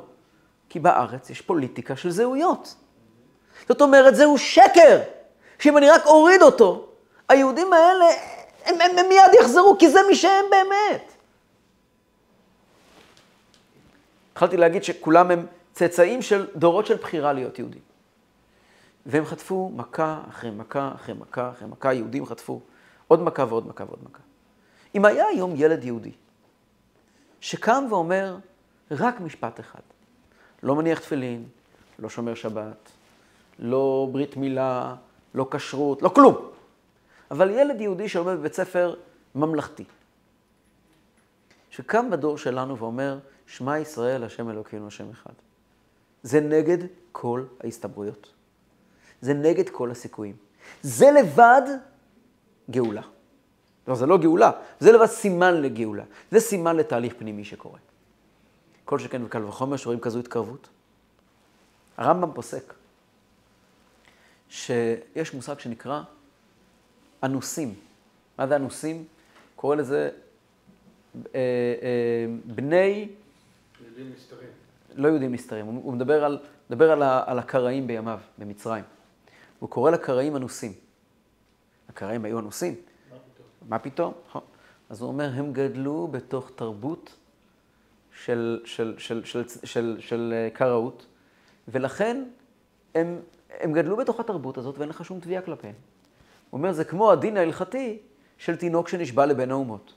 כי 0.69 0.79
בארץ 0.79 1.29
יש 1.29 1.41
פוליטיקה 1.41 1.95
של 1.95 2.09
זהויות. 2.09 2.75
זאת 3.69 3.81
אומרת, 3.81 4.15
זהו 4.15 4.37
שקר, 4.37 4.99
שאם 5.59 5.77
אני 5.77 5.89
רק 5.89 6.05
אוריד 6.05 6.41
אותו, 6.41 6.87
היהודים 7.29 7.73
האלה, 7.73 8.05
הם, 8.65 8.81
הם, 8.81 8.97
הם 8.97 9.09
מיד 9.09 9.33
יחזרו, 9.41 9.75
כי 9.79 9.89
זה 9.89 9.99
מי 10.07 10.15
שהם 10.15 10.45
באמת. 10.51 11.11
התחלתי 14.31 14.57
להגיד 14.57 14.83
שכולם 14.83 15.31
הם 15.31 15.45
צאצאים 15.73 16.21
של 16.21 16.47
דורות 16.55 16.85
של 16.85 16.95
בחירה 16.95 17.33
להיות 17.33 17.59
יהודים. 17.59 17.86
והם 19.07 19.25
חטפו 19.25 19.71
מכה 19.75 20.21
אחרי 20.29 20.51
מכה 20.51 20.91
אחרי 20.95 21.15
מכה 21.15 21.51
אחרי 21.51 21.67
מכה, 21.67 21.93
יהודים 21.93 22.25
חטפו 22.25 22.61
עוד 23.07 23.21
מכה 23.21 23.45
ועוד 23.49 23.67
מכה 23.67 23.83
ועוד 23.83 23.99
מכה. 24.03 24.23
אם 24.95 25.05
היה 25.05 25.25
היום 25.27 25.53
ילד 25.55 25.83
יהודי 25.83 26.11
שקם 27.41 27.85
ואומר 27.89 28.37
רק 28.91 29.19
משפט 29.19 29.59
אחד, 29.59 29.79
לא 30.63 30.75
מניח 30.75 30.99
תפילין, 30.99 31.45
לא 31.99 32.09
שומר 32.09 32.33
שבת, 32.33 32.91
לא 33.59 34.09
ברית 34.11 34.37
מילה, 34.37 34.95
לא 35.33 35.47
כשרות, 35.51 36.01
לא 36.01 36.09
כלום. 36.09 36.35
אבל 37.31 37.49
ילד 37.49 37.81
יהודי 37.81 38.09
שלומד 38.09 38.33
בבית 38.33 38.53
ספר 38.53 38.95
ממלכתי, 39.35 39.83
שקם 41.69 42.09
בדור 42.09 42.37
שלנו 42.37 42.77
ואומר, 42.77 43.19
שמע 43.47 43.79
ישראל, 43.79 44.23
השם 44.23 44.49
אלוקינו, 44.49 44.87
השם 44.87 45.09
אחד. 45.09 45.33
זה 46.23 46.41
נגד 46.41 46.77
כל 47.11 47.43
ההסתברויות. 47.63 48.36
זה 49.21 49.33
נגד 49.33 49.69
כל 49.69 49.91
הסיכויים. 49.91 50.35
זה 50.81 51.11
לבד 51.11 51.61
גאולה. 52.71 53.01
לא, 53.87 53.95
זה 53.95 54.05
לא 54.05 54.17
גאולה, 54.17 54.51
זה 54.79 54.91
לבד 54.91 55.05
סימן 55.05 55.61
לגאולה. 55.61 56.03
זה 56.31 56.39
סימן 56.39 56.75
לתהליך 56.75 57.13
פנימי 57.17 57.45
שקורה. 57.45 57.79
כל 58.85 58.99
שכן 58.99 59.23
וקל 59.23 59.43
וחומר 59.43 59.77
שרואים 59.77 59.99
כזו 59.99 60.19
התקרבות. 60.19 60.69
הרמב"ם 61.97 62.31
פוסק 62.33 62.73
שיש 64.49 65.33
מושג 65.33 65.59
שנקרא 65.59 66.01
אנוסים. 67.23 67.75
מה 68.37 68.47
זה 68.47 68.55
אנוסים? 68.55 69.05
קורא 69.55 69.75
לזה 69.75 70.09
אה, 71.15 71.21
אה, 71.35 72.25
בני... 72.45 73.09
יהודים 73.81 74.13
נסתרים. 74.15 74.49
לא 74.95 75.07
יהודים 75.07 75.33
נסתרים, 75.33 75.65
הוא, 75.65 75.93
מדבר, 75.93 76.25
על, 76.25 76.39
מדבר 76.69 76.91
על, 76.91 77.01
ה, 77.01 77.23
על 77.25 77.39
הקראים 77.39 77.87
בימיו, 77.87 78.19
במצרים. 78.37 78.83
הוא 79.59 79.69
קורא 79.69 79.91
לקראים 79.91 80.35
אנוסים. 80.35 80.73
הקראים 81.89 82.25
היו 82.25 82.39
אנוסים. 82.39 82.75
מה 82.75 83.17
פתאום? 83.19 83.47
מה 83.69 83.79
פתאום? 83.79 84.13
נכון. 84.29 84.41
אז 84.89 85.01
הוא 85.01 85.07
אומר, 85.07 85.29
הם 85.33 85.53
גדלו 85.53 86.07
בתוך 86.11 86.51
תרבות 86.55 87.15
של, 88.11 88.61
של, 88.65 88.95
של, 88.97 89.23
של, 89.25 89.43
של, 89.47 89.65
של, 89.65 89.97
של 89.99 90.33
אה, 90.35 90.49
קראות, 90.53 91.05
ולכן 91.67 92.23
הם, 92.95 93.19
הם 93.59 93.73
גדלו 93.73 93.97
בתוך 93.97 94.19
התרבות 94.19 94.57
הזאת 94.57 94.77
ואין 94.77 94.89
לך 94.89 95.05
שום 95.05 95.19
תביעה 95.19 95.41
כלפיהם. 95.41 95.75
הוא 96.49 96.57
אומר, 96.57 96.71
זה 96.71 96.83
כמו 96.83 97.11
הדין 97.11 97.37
ההלכתי 97.37 97.99
של 98.37 98.55
תינוק 98.55 98.87
שנשבע 98.87 99.25
לבן 99.25 99.51
האומות. 99.51 99.93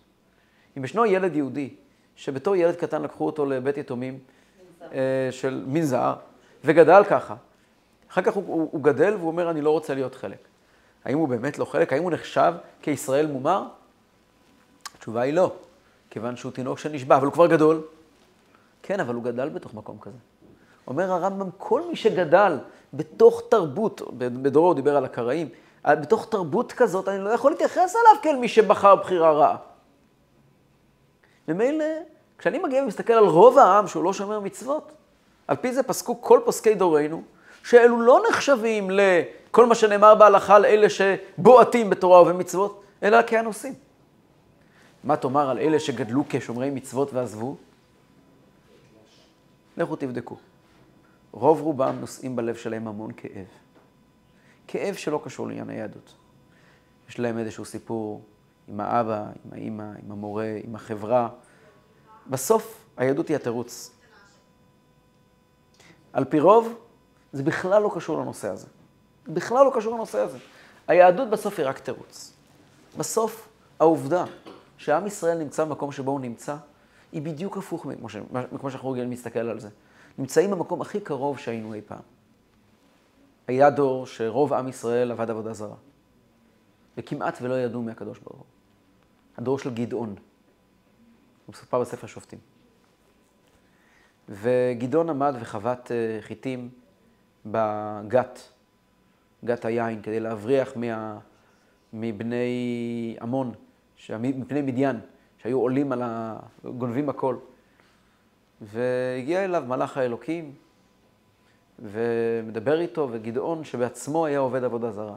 אם 0.79 0.85
ישנו 0.85 1.07
ילד 1.07 1.37
יהודי, 1.37 1.75
שבתור 2.17 2.57
ילד 2.57 2.77
קטן 2.77 3.03
לקחו 3.03 3.27
אותו 3.27 3.47
לבית 3.47 3.77
יתומים 3.77 4.19
אה, 4.83 5.29
של 5.31 5.65
מין 5.67 5.85
זר, 5.85 6.15
וגדל 6.65 7.03
ככה, 7.09 7.37
אחר 8.11 8.23
כך 8.23 8.35
הוא, 8.35 8.45
הוא, 8.47 8.69
הוא 8.73 8.83
גדל 8.83 9.15
והוא 9.15 9.29
אומר, 9.29 9.51
אני 9.51 9.61
לא 9.61 9.71
רוצה 9.71 9.95
להיות 9.95 10.15
חלק. 10.15 10.39
האם 11.05 11.19
הוא 11.19 11.29
באמת 11.29 11.59
לא 11.59 11.65
חלק? 11.65 11.93
האם 11.93 12.03
הוא 12.03 12.11
נחשב 12.11 12.53
כישראל 12.83 13.27
מומר? 13.27 13.65
התשובה 14.95 15.21
היא 15.21 15.35
לא, 15.35 15.53
כיוון 16.11 16.37
שהוא 16.37 16.53
תינוק 16.53 16.79
שנשבע, 16.79 17.17
אבל 17.17 17.27
הוא 17.27 17.33
כבר 17.33 17.47
גדול. 17.47 17.83
כן, 18.83 19.01
אבל 19.01 19.15
הוא 19.15 19.25
גדל 19.25 19.49
בתוך 19.49 19.75
מקום 19.75 19.99
כזה. 20.01 20.17
אומר 20.87 21.13
הרמב"ם, 21.13 21.49
כל 21.59 21.89
מי 21.89 21.97
שגדל 21.97 22.59
בתוך 22.95 23.43
תרבות, 23.49 24.03
בדורו 24.19 24.67
הוא 24.67 24.75
דיבר 24.75 24.97
על 24.97 25.05
הקראים, 25.05 25.49
בתוך 25.87 26.27
תרבות 26.31 26.73
כזאת, 26.73 27.09
אני 27.09 27.25
לא 27.25 27.31
יכול 27.31 27.51
להתייחס 27.51 27.97
אליו 27.97 28.23
כאל 28.23 28.37
מי 28.37 28.49
שבחר 28.49 28.97
בחירה 28.97 29.33
רעה. 29.33 29.57
ומילא, 31.49 31.85
כשאני 32.39 32.59
מגיע 32.59 32.83
ומסתכל 32.83 33.13
על 33.13 33.25
רוב 33.25 33.59
העם 33.59 33.87
שהוא 33.87 34.05
לא 34.05 34.13
שומר 34.13 34.41
מצוות, 34.41 34.93
על 35.49 35.57
פי 35.57 35.73
זה 35.73 35.83
פסקו 35.83 36.23
כל 36.23 36.41
פוסקי 36.45 36.75
דורנו, 36.75 37.23
שאלו 37.65 38.01
לא 38.01 38.23
נחשבים 38.31 38.91
לכל 38.91 39.67
מה 39.67 39.75
שנאמר 39.75 40.15
בהלכה 40.15 40.59
לאלה 40.59 40.87
שבועטים 40.91 41.91
בתורה 41.91 42.23
ובמצוות, 42.23 42.83
אלא 43.03 43.19
כאנוסים. 43.27 43.75
מה 45.05 45.17
תאמר 45.17 45.51
על 45.51 45.59
אלה 45.59 45.81
שגדלו 45.81 46.25
כשומרי 46.29 46.71
מצוות 46.71 47.13
ועזבו? 47.13 47.57
לכו 49.77 49.97
תבדקו. 49.97 50.37
רוב 51.33 51.61
רובם 51.61 51.97
נושאים 52.01 52.37
בלב 52.37 52.55
שלהם 52.55 52.89
המון 52.89 53.11
כאב. 53.17 53.47
כאב 54.69 54.95
שלא 54.95 55.21
קשור 55.25 55.49
לעניין 55.49 55.71
היהדות. 55.71 56.15
יש 57.09 57.19
להם 57.19 57.39
איזשהו 57.39 57.65
סיפור 57.65 58.23
עם 58.69 58.81
האבא, 58.81 59.23
עם 59.45 59.53
האימא, 59.53 59.83
עם 60.05 60.13
המורה, 60.13 60.57
עם 60.65 60.75
החברה. 60.75 61.29
בסוף 62.27 62.85
היהדות 62.97 63.29
היא 63.29 63.37
התירוץ. 63.37 63.91
על 66.13 66.25
פי 66.25 66.41
רוב, 66.41 66.75
זה 67.33 67.43
בכלל 67.43 67.83
לא 67.83 67.91
קשור 67.95 68.19
לנושא 68.19 68.49
הזה. 68.49 68.67
בכלל 69.29 69.65
לא 69.65 69.73
קשור 69.75 69.95
לנושא 69.95 70.19
הזה. 70.19 70.39
היהדות 70.89 71.31
בסוף 71.31 71.59
היא 71.59 71.67
רק 71.69 71.79
תירוץ. 71.79 72.33
בסוף, 72.99 73.49
העובדה 73.81 74.25
שעם 74.77 75.07
ישראל 75.07 75.39
נמצא 75.39 75.65
במקום 75.65 75.93
שבו 75.93 76.11
הוא 76.11 76.21
נמצא, 76.21 76.57
היא 77.13 77.23
בדיוק 77.23 77.57
הפוך 77.57 77.87
מכמו 77.87 78.71
שאנחנו 78.71 78.91
רגילים 78.91 79.11
להסתכל 79.11 79.39
על 79.39 79.61
זה. 79.61 79.69
נמצאים 80.19 80.51
במקום 80.51 80.81
הכי 80.81 81.01
קרוב 81.01 81.39
שהיינו 81.39 81.75
אי 81.75 81.81
פעם. 81.87 82.03
היה 83.47 83.71
דור 83.71 84.07
שרוב 84.07 84.53
עם 84.53 84.69
ישראל 84.69 85.11
עבד 85.11 85.31
עבודה 85.31 85.53
זרה, 85.53 85.77
וכמעט 86.97 87.39
ולא 87.43 87.55
ידעו 87.55 87.83
מהקדוש 87.83 88.19
ברוך 88.19 88.39
הוא. 88.39 88.47
הדור 89.37 89.59
של 89.59 89.75
גדעון, 89.75 90.09
הוא 90.09 91.53
מסופר 91.55 91.81
בספר 91.81 92.07
שופטים. 92.07 92.39
וגדעון 94.29 95.11
עמד 95.11 95.35
וחבט 95.41 95.91
אה, 95.91 96.19
חיטים 96.21 96.71
בגת, 97.47 98.53
גת 99.45 99.65
היין, 99.65 100.03
כדי 100.03 100.21
להבריח 100.21 100.77
מה, 100.77 101.19
מבני 101.93 103.17
עמון, 103.21 103.53
מפני 104.21 104.63
מדיין, 104.63 105.01
שהיו 105.39 105.61
עולים 105.61 105.93
על 105.93 106.03
ה... 106.03 106.37
גונבים 106.65 107.09
הכל. 107.09 107.37
והגיע 108.61 109.45
אליו 109.45 109.65
מלאך 109.67 109.97
האלוקים, 109.97 110.55
ומדבר 111.79 112.81
איתו, 112.81 113.09
וגדעון, 113.11 113.65
שבעצמו 113.65 114.27
היה 114.27 114.39
עובד 114.39 114.65
עבודה 114.65 114.91
זרה. 114.91 115.17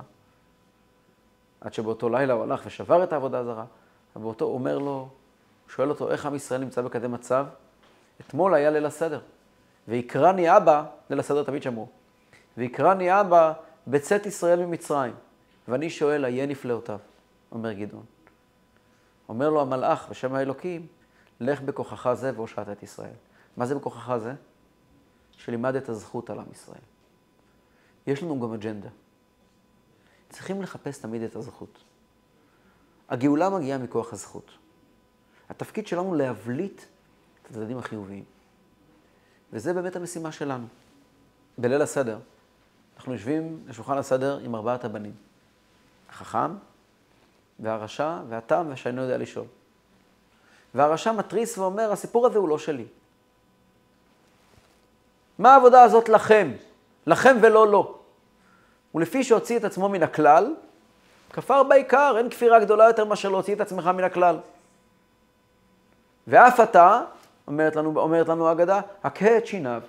עד 1.61 1.73
שבאותו 1.73 2.09
לילה 2.09 2.33
הוא 2.33 2.43
הלך 2.43 2.63
ושבר 2.65 3.03
את 3.03 3.13
העבודה 3.13 3.39
הזרה, 3.39 3.65
ובאותו 4.15 4.45
אומר 4.45 4.77
לו, 4.77 4.91
הוא 4.91 5.07
שואל 5.69 5.89
אותו, 5.89 6.11
איך 6.11 6.25
עם 6.25 6.35
ישראל 6.35 6.61
נמצא 6.61 6.81
בכזה 6.81 7.07
מצב? 7.07 7.45
אתמול 8.21 8.53
היה 8.53 8.69
ליל 8.69 8.85
הסדר, 8.85 9.19
ויקרני 9.87 10.57
אבא, 10.57 10.83
ליל 11.09 11.19
הסדר 11.19 11.43
תמיד 11.43 11.63
שמרו, 11.63 11.87
ויקרני 12.57 13.21
אבא 13.21 13.53
בצאת 13.87 14.25
ישראל 14.25 14.65
ממצרים. 14.65 15.13
ואני 15.67 15.89
שואל, 15.89 16.25
איה 16.25 16.45
נפלאותיו? 16.45 16.99
אומר 17.51 17.73
גדעון. 17.73 18.05
אומר 19.29 19.49
לו 19.49 19.61
המלאך 19.61 20.07
בשם 20.09 20.35
האלוקים, 20.35 20.87
לך 21.39 21.61
בכוחך 21.61 22.13
זה 22.13 22.31
והושעת 22.35 22.69
את 22.69 22.83
ישראל. 22.83 23.13
מה 23.57 23.65
זה 23.65 23.75
בכוחך 23.75 24.17
זה? 24.17 24.33
שלימד 25.31 25.75
את 25.75 25.89
הזכות 25.89 26.29
על 26.29 26.39
עם 26.39 26.45
ישראל. 26.51 26.81
יש 28.07 28.23
לנו 28.23 28.39
גם 28.39 28.53
אג'נדה. 28.53 28.89
צריכים 30.29 30.61
לחפש 30.61 30.97
תמיד 30.97 31.21
את 31.21 31.35
הזכות. 31.35 31.83
הגאולה 33.09 33.49
מגיעה 33.49 33.77
מכוח 33.77 34.13
הזכות. 34.13 34.51
התפקיד 35.49 35.87
שלנו 35.87 36.15
להבליט 36.15 36.81
את 37.41 37.49
הצדדים 37.49 37.77
החיוביים. 37.77 38.23
וזה 39.53 39.73
באמת 39.73 39.95
המשימה 39.95 40.31
שלנו. 40.31 40.67
בליל 41.57 41.81
הסדר, 41.81 42.19
אנחנו 42.97 43.13
יושבים 43.13 43.63
לשולחן 43.67 43.97
הסדר 43.97 44.37
עם 44.37 44.55
ארבעת 44.55 44.85
הבנים. 44.85 45.13
החכם, 46.09 46.55
והרשע, 47.59 48.17
והתם, 48.29 48.67
ושאינו 48.69 49.01
יודע 49.01 49.17
לשאול. 49.17 49.45
והרשע 50.73 51.11
מתריס 51.11 51.57
ואומר, 51.57 51.91
הסיפור 51.91 52.25
הזה 52.27 52.37
הוא 52.37 52.49
לא 52.49 52.57
שלי. 52.57 52.85
מה 55.39 55.53
העבודה 55.53 55.83
הזאת 55.83 56.09
לכם? 56.09 56.51
לכם 57.07 57.37
ולא 57.41 57.67
לו. 57.67 57.97
ולפי 58.95 59.23
שהוציא 59.23 59.57
את 59.57 59.63
עצמו 59.63 59.89
מן 59.89 60.03
הכלל, 60.03 60.53
כפר 61.33 61.63
בעיקר, 61.63 62.15
אין 62.17 62.29
כפירה 62.29 62.59
גדולה 62.59 62.87
יותר 62.87 63.05
מאשר 63.05 63.29
להוציא 63.29 63.55
את 63.55 63.61
עצמך 63.61 63.87
מן 63.87 64.03
הכלל. 64.03 64.37
ואף 66.27 66.59
אתה, 66.59 67.01
אומרת 67.47 67.75
לנו, 67.75 67.99
אומרת 67.99 68.27
לנו 68.29 68.47
האגדה, 68.47 68.81
הכה 69.03 69.37
את 69.37 69.47
שיניו, 69.47 69.81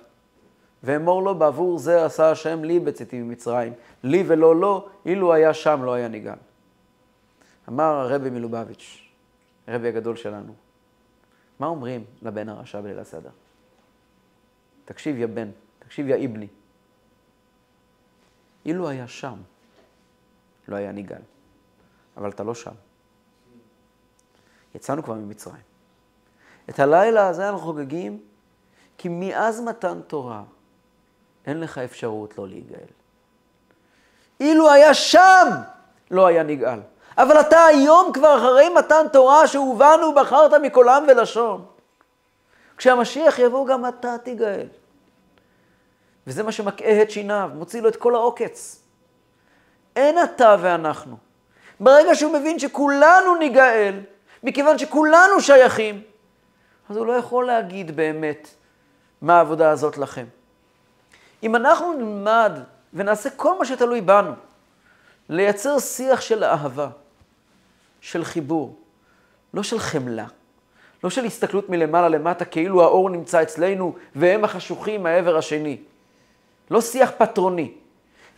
ואמור 0.85 1.23
לו 1.23 1.35
בעבור 1.35 1.77
זה 1.77 2.05
עשה 2.05 2.31
השם 2.31 2.63
לי 2.63 2.79
בצאתי 2.79 3.21
ממצרים, 3.21 3.73
לי 4.03 4.23
ולא 4.27 4.55
לו, 4.55 4.89
אילו 5.05 5.33
היה 5.33 5.53
שם 5.53 5.83
לא 5.83 5.93
היה 5.93 6.07
ניגן. 6.07 6.37
אמר 7.69 7.83
הרבי 7.83 8.29
מלובביץ', 8.29 9.09
הרבי 9.67 9.87
הגדול 9.87 10.15
שלנו, 10.15 10.53
מה 11.59 11.67
אומרים 11.67 12.03
לבן 12.21 12.49
הרשע 12.49 12.81
בליל 12.81 12.99
הסדר? 12.99 13.29
תקשיב 14.85 15.17
יא 15.17 15.25
בן, 15.27 15.49
תקשיב 15.79 16.07
יא 16.07 16.15
איבני. 16.15 16.47
אילו 18.65 18.89
היה 18.89 19.07
שם, 19.07 19.35
לא 20.67 20.75
היה 20.75 20.91
ניגן. 20.91 21.21
אבל 22.17 22.29
אתה 22.29 22.43
לא 22.43 22.55
שם. 22.55 22.73
יצאנו 24.75 25.03
כבר 25.03 25.13
ממצרים. 25.13 25.63
את 26.69 26.79
הלילה 26.79 27.27
הזה 27.27 27.49
אנחנו 27.49 27.61
חוגגים, 27.65 28.23
כי 28.97 29.09
מאז 29.09 29.61
מתן 29.61 30.01
תורה 30.07 30.43
אין 31.47 31.59
לך 31.59 31.77
אפשרות 31.77 32.37
לא 32.37 32.47
להיגאל. 32.47 32.87
אילו 34.39 34.71
היה 34.71 34.93
שם, 34.93 35.47
לא 36.11 36.25
היה 36.25 36.43
נגאל. 36.43 36.79
אבל 37.17 37.39
אתה 37.39 37.65
היום 37.65 38.11
כבר 38.13 38.37
אחרי 38.37 38.69
מתן 38.69 39.05
תורה 39.13 39.47
שהובנו 39.47 40.15
בחרת 40.15 40.53
מכל 40.53 40.89
עם 40.89 41.03
ולשון. 41.07 41.65
כשהמשיח 42.77 43.39
יבוא 43.39 43.67
גם 43.67 43.85
אתה 43.85 44.15
תיגאל. 44.23 44.67
וזה 46.27 46.43
מה 46.43 46.51
שמקהה 46.51 47.01
את 47.01 47.11
שיניו, 47.11 47.49
מוציא 47.53 47.81
לו 47.81 47.89
את 47.89 47.95
כל 47.95 48.15
העוקץ. 48.15 48.81
אין 49.95 50.23
אתה 50.23 50.55
ואנחנו. 50.59 51.17
ברגע 51.79 52.15
שהוא 52.15 52.33
מבין 52.33 52.59
שכולנו 52.59 53.35
ניגאל, 53.35 53.99
מכיוון 54.43 54.77
שכולנו 54.77 55.41
שייכים, 55.41 56.01
אז 56.89 56.97
הוא 56.97 57.05
לא 57.05 57.13
יכול 57.13 57.45
להגיד 57.45 57.95
באמת 57.95 58.47
מה 59.21 59.37
העבודה 59.37 59.71
הזאת 59.71 59.97
לכם. 59.97 60.25
אם 61.45 61.55
אנחנו 61.55 61.93
נלמד 61.93 62.59
ונעשה 62.93 63.29
כל 63.29 63.57
מה 63.59 63.65
שתלוי 63.65 64.01
בנו, 64.01 64.31
לייצר 65.29 65.79
שיח 65.79 66.21
של 66.21 66.43
אהבה, 66.43 66.87
של 68.01 68.23
חיבור, 68.23 68.75
לא 69.53 69.63
של 69.63 69.79
חמלה, 69.79 70.25
לא 71.03 71.09
של 71.09 71.25
הסתכלות 71.25 71.69
מלמעלה 71.69 72.09
למטה 72.09 72.45
כאילו 72.45 72.83
האור 72.83 73.09
נמצא 73.09 73.41
אצלנו 73.41 73.95
והם 74.15 74.43
החשוכים 74.43 75.03
מהעבר 75.03 75.37
השני. 75.37 75.77
לא 76.71 76.81
שיח 76.81 77.11
פטרוני, 77.17 77.73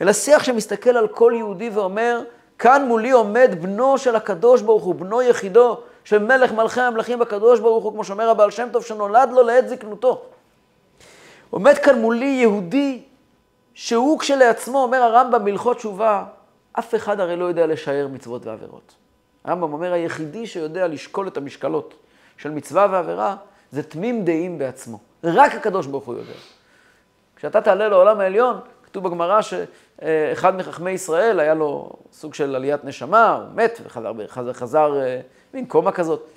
אלא 0.02 0.14
שיח 0.14 0.44
שמסתכל 0.44 0.98
על 0.98 1.08
כל 1.08 1.34
יהודי 1.36 1.70
ואומר, 1.70 2.22
כאן 2.60 2.86
מולי 2.88 3.12
עומד 3.12 3.56
בנו 3.62 3.98
של 3.98 4.16
הקדוש 4.16 4.62
ברוך 4.62 4.84
הוא, 4.84 4.96
בנו 4.96 5.22
יחידו 5.22 5.80
של 6.04 6.24
מלך 6.24 6.52
מלכי 6.52 6.82
המלכים 6.82 7.22
הקדוש 7.22 7.60
ברוך 7.60 7.84
הוא, 7.84 7.92
כמו 7.92 8.04
שאומר 8.04 8.30
הבעל 8.30 8.52
שם 8.52 8.68
טוב, 8.72 8.84
שנולד 8.84 9.30
לו 9.32 9.44
לעת 9.44 9.70
זקנותו. 9.70 10.26
עומד 11.50 11.78
כאן 11.78 12.00
מולי 12.02 12.26
יהודי 12.26 13.02
שהוא 13.74 14.20
כשלעצמו, 14.20 14.84
אומר 14.84 14.98
הרמב"ם 14.98 15.46
בהלכות 15.46 15.78
תשובה, 15.78 16.24
אף 16.74 16.96
אחד 16.96 17.20
הרי 17.20 17.36
לא 17.36 17.46
יודע 17.46 17.68
לשער 17.68 18.08
מצוות 18.08 18.46
ועבירות. 18.46 18.96
הרמב"ם 19.44 19.74
אומר, 19.74 19.94
היחידי 19.94 20.48
שיודע 20.48 20.88
לשקול 20.88 21.28
את 21.28 21.38
המשקלות 21.38 21.94
של 22.38 22.52
מצווה 22.52 22.88
ועבירה, 22.92 23.36
זה 23.72 23.84
תמים 23.84 24.26
דעים 24.26 24.58
בעצמו. 24.58 25.00
רק 25.24 25.56
הקדוש 25.56 25.88
ברוך 25.88 26.06
הוא 26.06 26.16
יודע. 26.16 26.34
כשאתה 27.36 27.62
תעלה 27.62 27.88
לעולם 27.88 28.20
העליון, 28.20 28.60
כתוב 28.84 29.04
בגמרא 29.04 29.42
שאחד 29.42 30.56
מחכמי 30.56 30.92
ישראל, 30.92 31.40
היה 31.40 31.54
לו 31.54 31.90
סוג 32.12 32.34
של 32.34 32.56
עליית 32.56 32.86
נשמה, 32.86 33.36
הוא 33.36 33.56
מת 33.56 33.80
וחזר, 33.86 34.14
חזר, 34.28 34.54
חזר 34.54 35.02
אה, 35.02 35.20
מין 35.54 35.66
קומה 35.66 35.92
כזאת, 35.92 36.30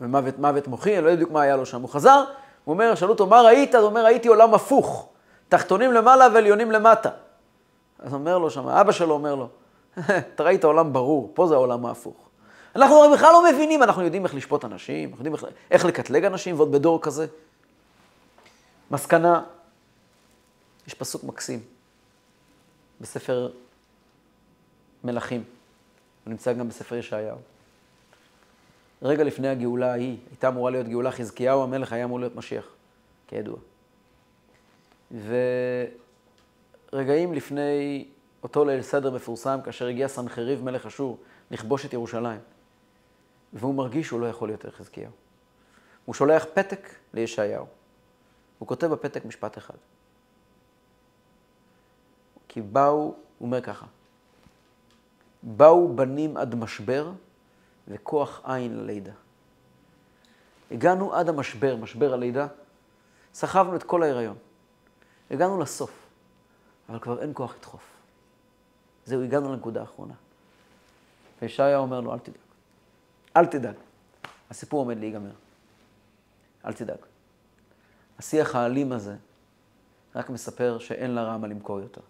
ומוות 0.00 0.38
מוות 0.38 0.68
מוחי, 0.68 0.96
אני 0.96 1.04
לא 1.04 1.10
יודע 1.10 1.16
בדיוק 1.16 1.30
מה 1.30 1.42
היה 1.42 1.56
לו 1.56 1.66
שם. 1.66 1.82
הוא 1.82 1.88
חזר, 1.88 2.24
הוא 2.64 2.72
אומר, 2.72 2.94
שאלו 2.94 3.12
אותו, 3.12 3.26
מה 3.26 3.42
ראית? 3.42 3.74
הוא 3.74 3.84
אומר, 3.84 4.04
ראיתי 4.04 4.28
עולם 4.28 4.54
הפוך, 4.54 5.08
תחתונים 5.48 5.92
למעלה 5.92 6.28
ועליונים 6.34 6.72
למטה. 6.72 7.10
אז 7.98 8.14
אומר 8.14 8.38
לו 8.38 8.50
שם, 8.50 8.68
אבא 8.68 8.92
שלו 8.92 9.14
אומר 9.14 9.34
לו, 9.34 9.48
אתה 10.34 10.42
ראית 10.42 10.64
עולם 10.64 10.92
ברור, 10.92 11.30
פה 11.34 11.46
זה 11.46 11.54
העולם 11.54 11.86
ההפוך. 11.86 12.16
אנחנו 12.76 13.10
בכלל 13.14 13.32
לא 13.32 13.44
מבינים, 13.52 13.82
אנחנו 13.82 14.02
יודעים 14.02 14.24
איך 14.24 14.34
לשפוט 14.34 14.64
אנשים, 14.64 15.10
אנחנו 15.10 15.24
יודעים 15.24 15.34
איך, 15.34 15.44
איך 15.70 15.84
לקטלג 15.84 16.24
אנשים, 16.24 16.56
ועוד 16.56 16.72
בדור 16.72 17.02
כזה. 17.02 17.26
מסקנה, 18.90 19.42
יש 20.86 20.94
פסוק 20.94 21.24
מקסים 21.24 21.60
בספר 23.00 23.50
מלכים, 25.04 25.44
הוא 26.24 26.30
נמצא 26.30 26.52
גם 26.52 26.68
בספר 26.68 26.94
ישעיהו. 26.94 27.36
רגע 29.02 29.24
לפני 29.24 29.48
הגאולה 29.48 29.92
ההיא, 29.92 30.16
הייתה 30.30 30.48
אמורה 30.48 30.70
להיות 30.70 30.88
גאולה, 30.88 31.10
חזקיהו 31.10 31.62
המלך 31.62 31.92
היה 31.92 32.04
אמור 32.04 32.20
להיות 32.20 32.36
משיח, 32.36 32.66
כידוע. 33.26 33.56
ורגעים 36.92 37.34
לפני 37.34 38.06
אותו 38.42 38.64
ליל 38.64 38.82
סדר 38.82 39.10
מפורסם, 39.10 39.58
כאשר 39.64 39.86
הגיע 39.86 40.08
סנחריב 40.08 40.64
מלך 40.64 40.86
אשור 40.86 41.18
לכבוש 41.50 41.86
את 41.86 41.92
ירושלים, 41.92 42.40
והוא 43.52 43.74
מרגיש 43.74 44.06
שהוא 44.06 44.20
לא 44.20 44.26
יכול 44.26 44.50
יותר 44.50 44.70
חזקיהו. 44.70 45.12
הוא 46.04 46.14
שולח 46.14 46.46
פתק 46.54 46.88
לישעיהו. 47.14 47.66
הוא 48.58 48.68
כותב 48.68 48.86
בפתק 48.86 49.24
משפט 49.24 49.58
אחד. 49.58 49.74
כי 52.48 52.60
באו, 52.60 52.96
הוא 52.98 53.14
אומר 53.40 53.60
ככה, 53.60 53.86
באו 55.42 55.96
בנים 55.96 56.36
עד 56.36 56.54
משבר 56.54 57.12
וכוח 57.88 58.40
עין 58.44 58.76
ללידה. 58.76 59.12
הגענו 60.70 61.14
עד 61.14 61.28
המשבר, 61.28 61.76
משבר 61.76 62.12
הלידה, 62.12 62.46
סחבנו 63.34 63.76
את 63.76 63.82
כל 63.82 64.02
ההיריון. 64.02 64.36
הגענו 65.30 65.60
לסוף, 65.60 66.08
אבל 66.88 66.98
כבר 66.98 67.22
אין 67.22 67.30
כוח 67.34 67.54
לדחוף. 67.58 67.92
זהו, 69.04 69.22
הגענו 69.22 69.52
לנקודה 69.52 69.80
האחרונה. 69.80 70.14
וישעיה 71.42 71.78
אומר 71.78 72.00
לו, 72.00 72.12
אל 72.12 72.18
תדאג. 72.18 72.36
אל 73.36 73.46
תדאג. 73.46 73.74
הסיפור 74.50 74.80
עומד 74.80 74.98
להיגמר. 74.98 75.32
אל 76.64 76.72
תדאג. 76.72 76.98
השיח 78.18 78.54
האלים 78.54 78.92
הזה 78.92 79.16
רק 80.14 80.30
מספר 80.30 80.78
שאין 80.78 81.14
לרע 81.14 81.36
מה 81.36 81.46
למכור 81.46 81.80
יותר. 81.80 82.00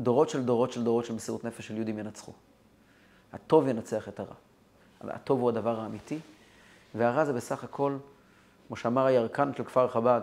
דורות 0.00 0.28
של 0.28 0.44
דורות 0.44 0.72
של 0.72 0.84
דורות 0.84 1.04
של 1.04 1.14
מסירות 1.14 1.44
נפש 1.44 1.66
של 1.66 1.76
יהודים 1.76 1.98
ינצחו. 1.98 2.32
הטוב 3.32 3.68
ינצח 3.68 4.08
את 4.08 4.20
הרע. 4.20 4.34
אבל 5.00 5.10
הטוב 5.10 5.40
הוא 5.40 5.48
הדבר 5.48 5.80
האמיתי, 5.80 6.18
והרע 6.94 7.24
זה 7.24 7.32
בסך 7.32 7.64
הכל, 7.64 7.96
כמו 8.66 8.76
שאמר 8.76 9.06
הירקן 9.06 9.54
של 9.56 9.64
כפר 9.64 9.88
חב"ד, 9.88 10.20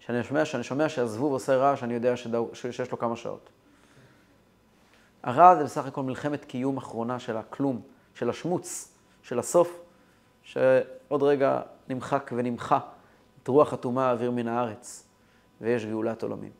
שאני 0.00 0.24
שומע, 0.24 0.44
שאני 0.44 0.62
שומע 0.62 0.88
שהזבוב 0.88 1.32
עושה 1.32 1.56
רע, 1.56 1.76
שאני 1.76 1.94
יודע 1.94 2.16
שדו, 2.16 2.50
שיש 2.52 2.90
לו 2.90 2.98
כמה 2.98 3.16
שעות. 3.16 3.50
הרע 5.22 5.56
זה 5.56 5.64
בסך 5.64 5.86
הכל 5.86 6.02
מלחמת 6.02 6.44
קיום 6.44 6.76
אחרונה 6.76 7.18
של 7.18 7.36
הכלום, 7.36 7.80
של 8.14 8.30
השמוץ, 8.30 8.94
של 9.22 9.38
הסוף, 9.38 9.80
שעוד 10.42 11.22
רגע 11.22 11.60
נמחק 11.88 12.30
ונמחה 12.36 12.78
את 13.42 13.48
רוח 13.48 13.72
הטומאה 13.72 14.08
האוויר 14.08 14.30
מן 14.30 14.48
הארץ, 14.48 15.06
ויש 15.60 15.86
גאולת 15.86 16.22
עולמים. 16.22 16.50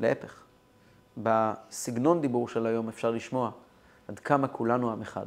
להפך, 0.00 0.42
בסגנון 1.18 2.20
דיבור 2.20 2.48
של 2.48 2.66
היום 2.66 2.88
אפשר 2.88 3.10
לשמוע 3.10 3.50
עד 4.08 4.18
כמה 4.18 4.48
כולנו 4.48 4.92
עם 4.92 5.02
אחד, 5.02 5.26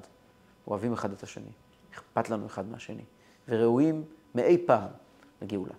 אוהבים 0.68 0.94
אחד 0.94 1.12
את 1.12 1.24
השני, 1.24 1.52
אכפת 1.94 2.30
לנו 2.30 2.46
אחד 2.46 2.68
מהשני, 2.68 3.04
וראויים 3.48 4.04
מאי 4.36 4.58
פעם 4.68 4.90
לגאולה. 5.42 5.74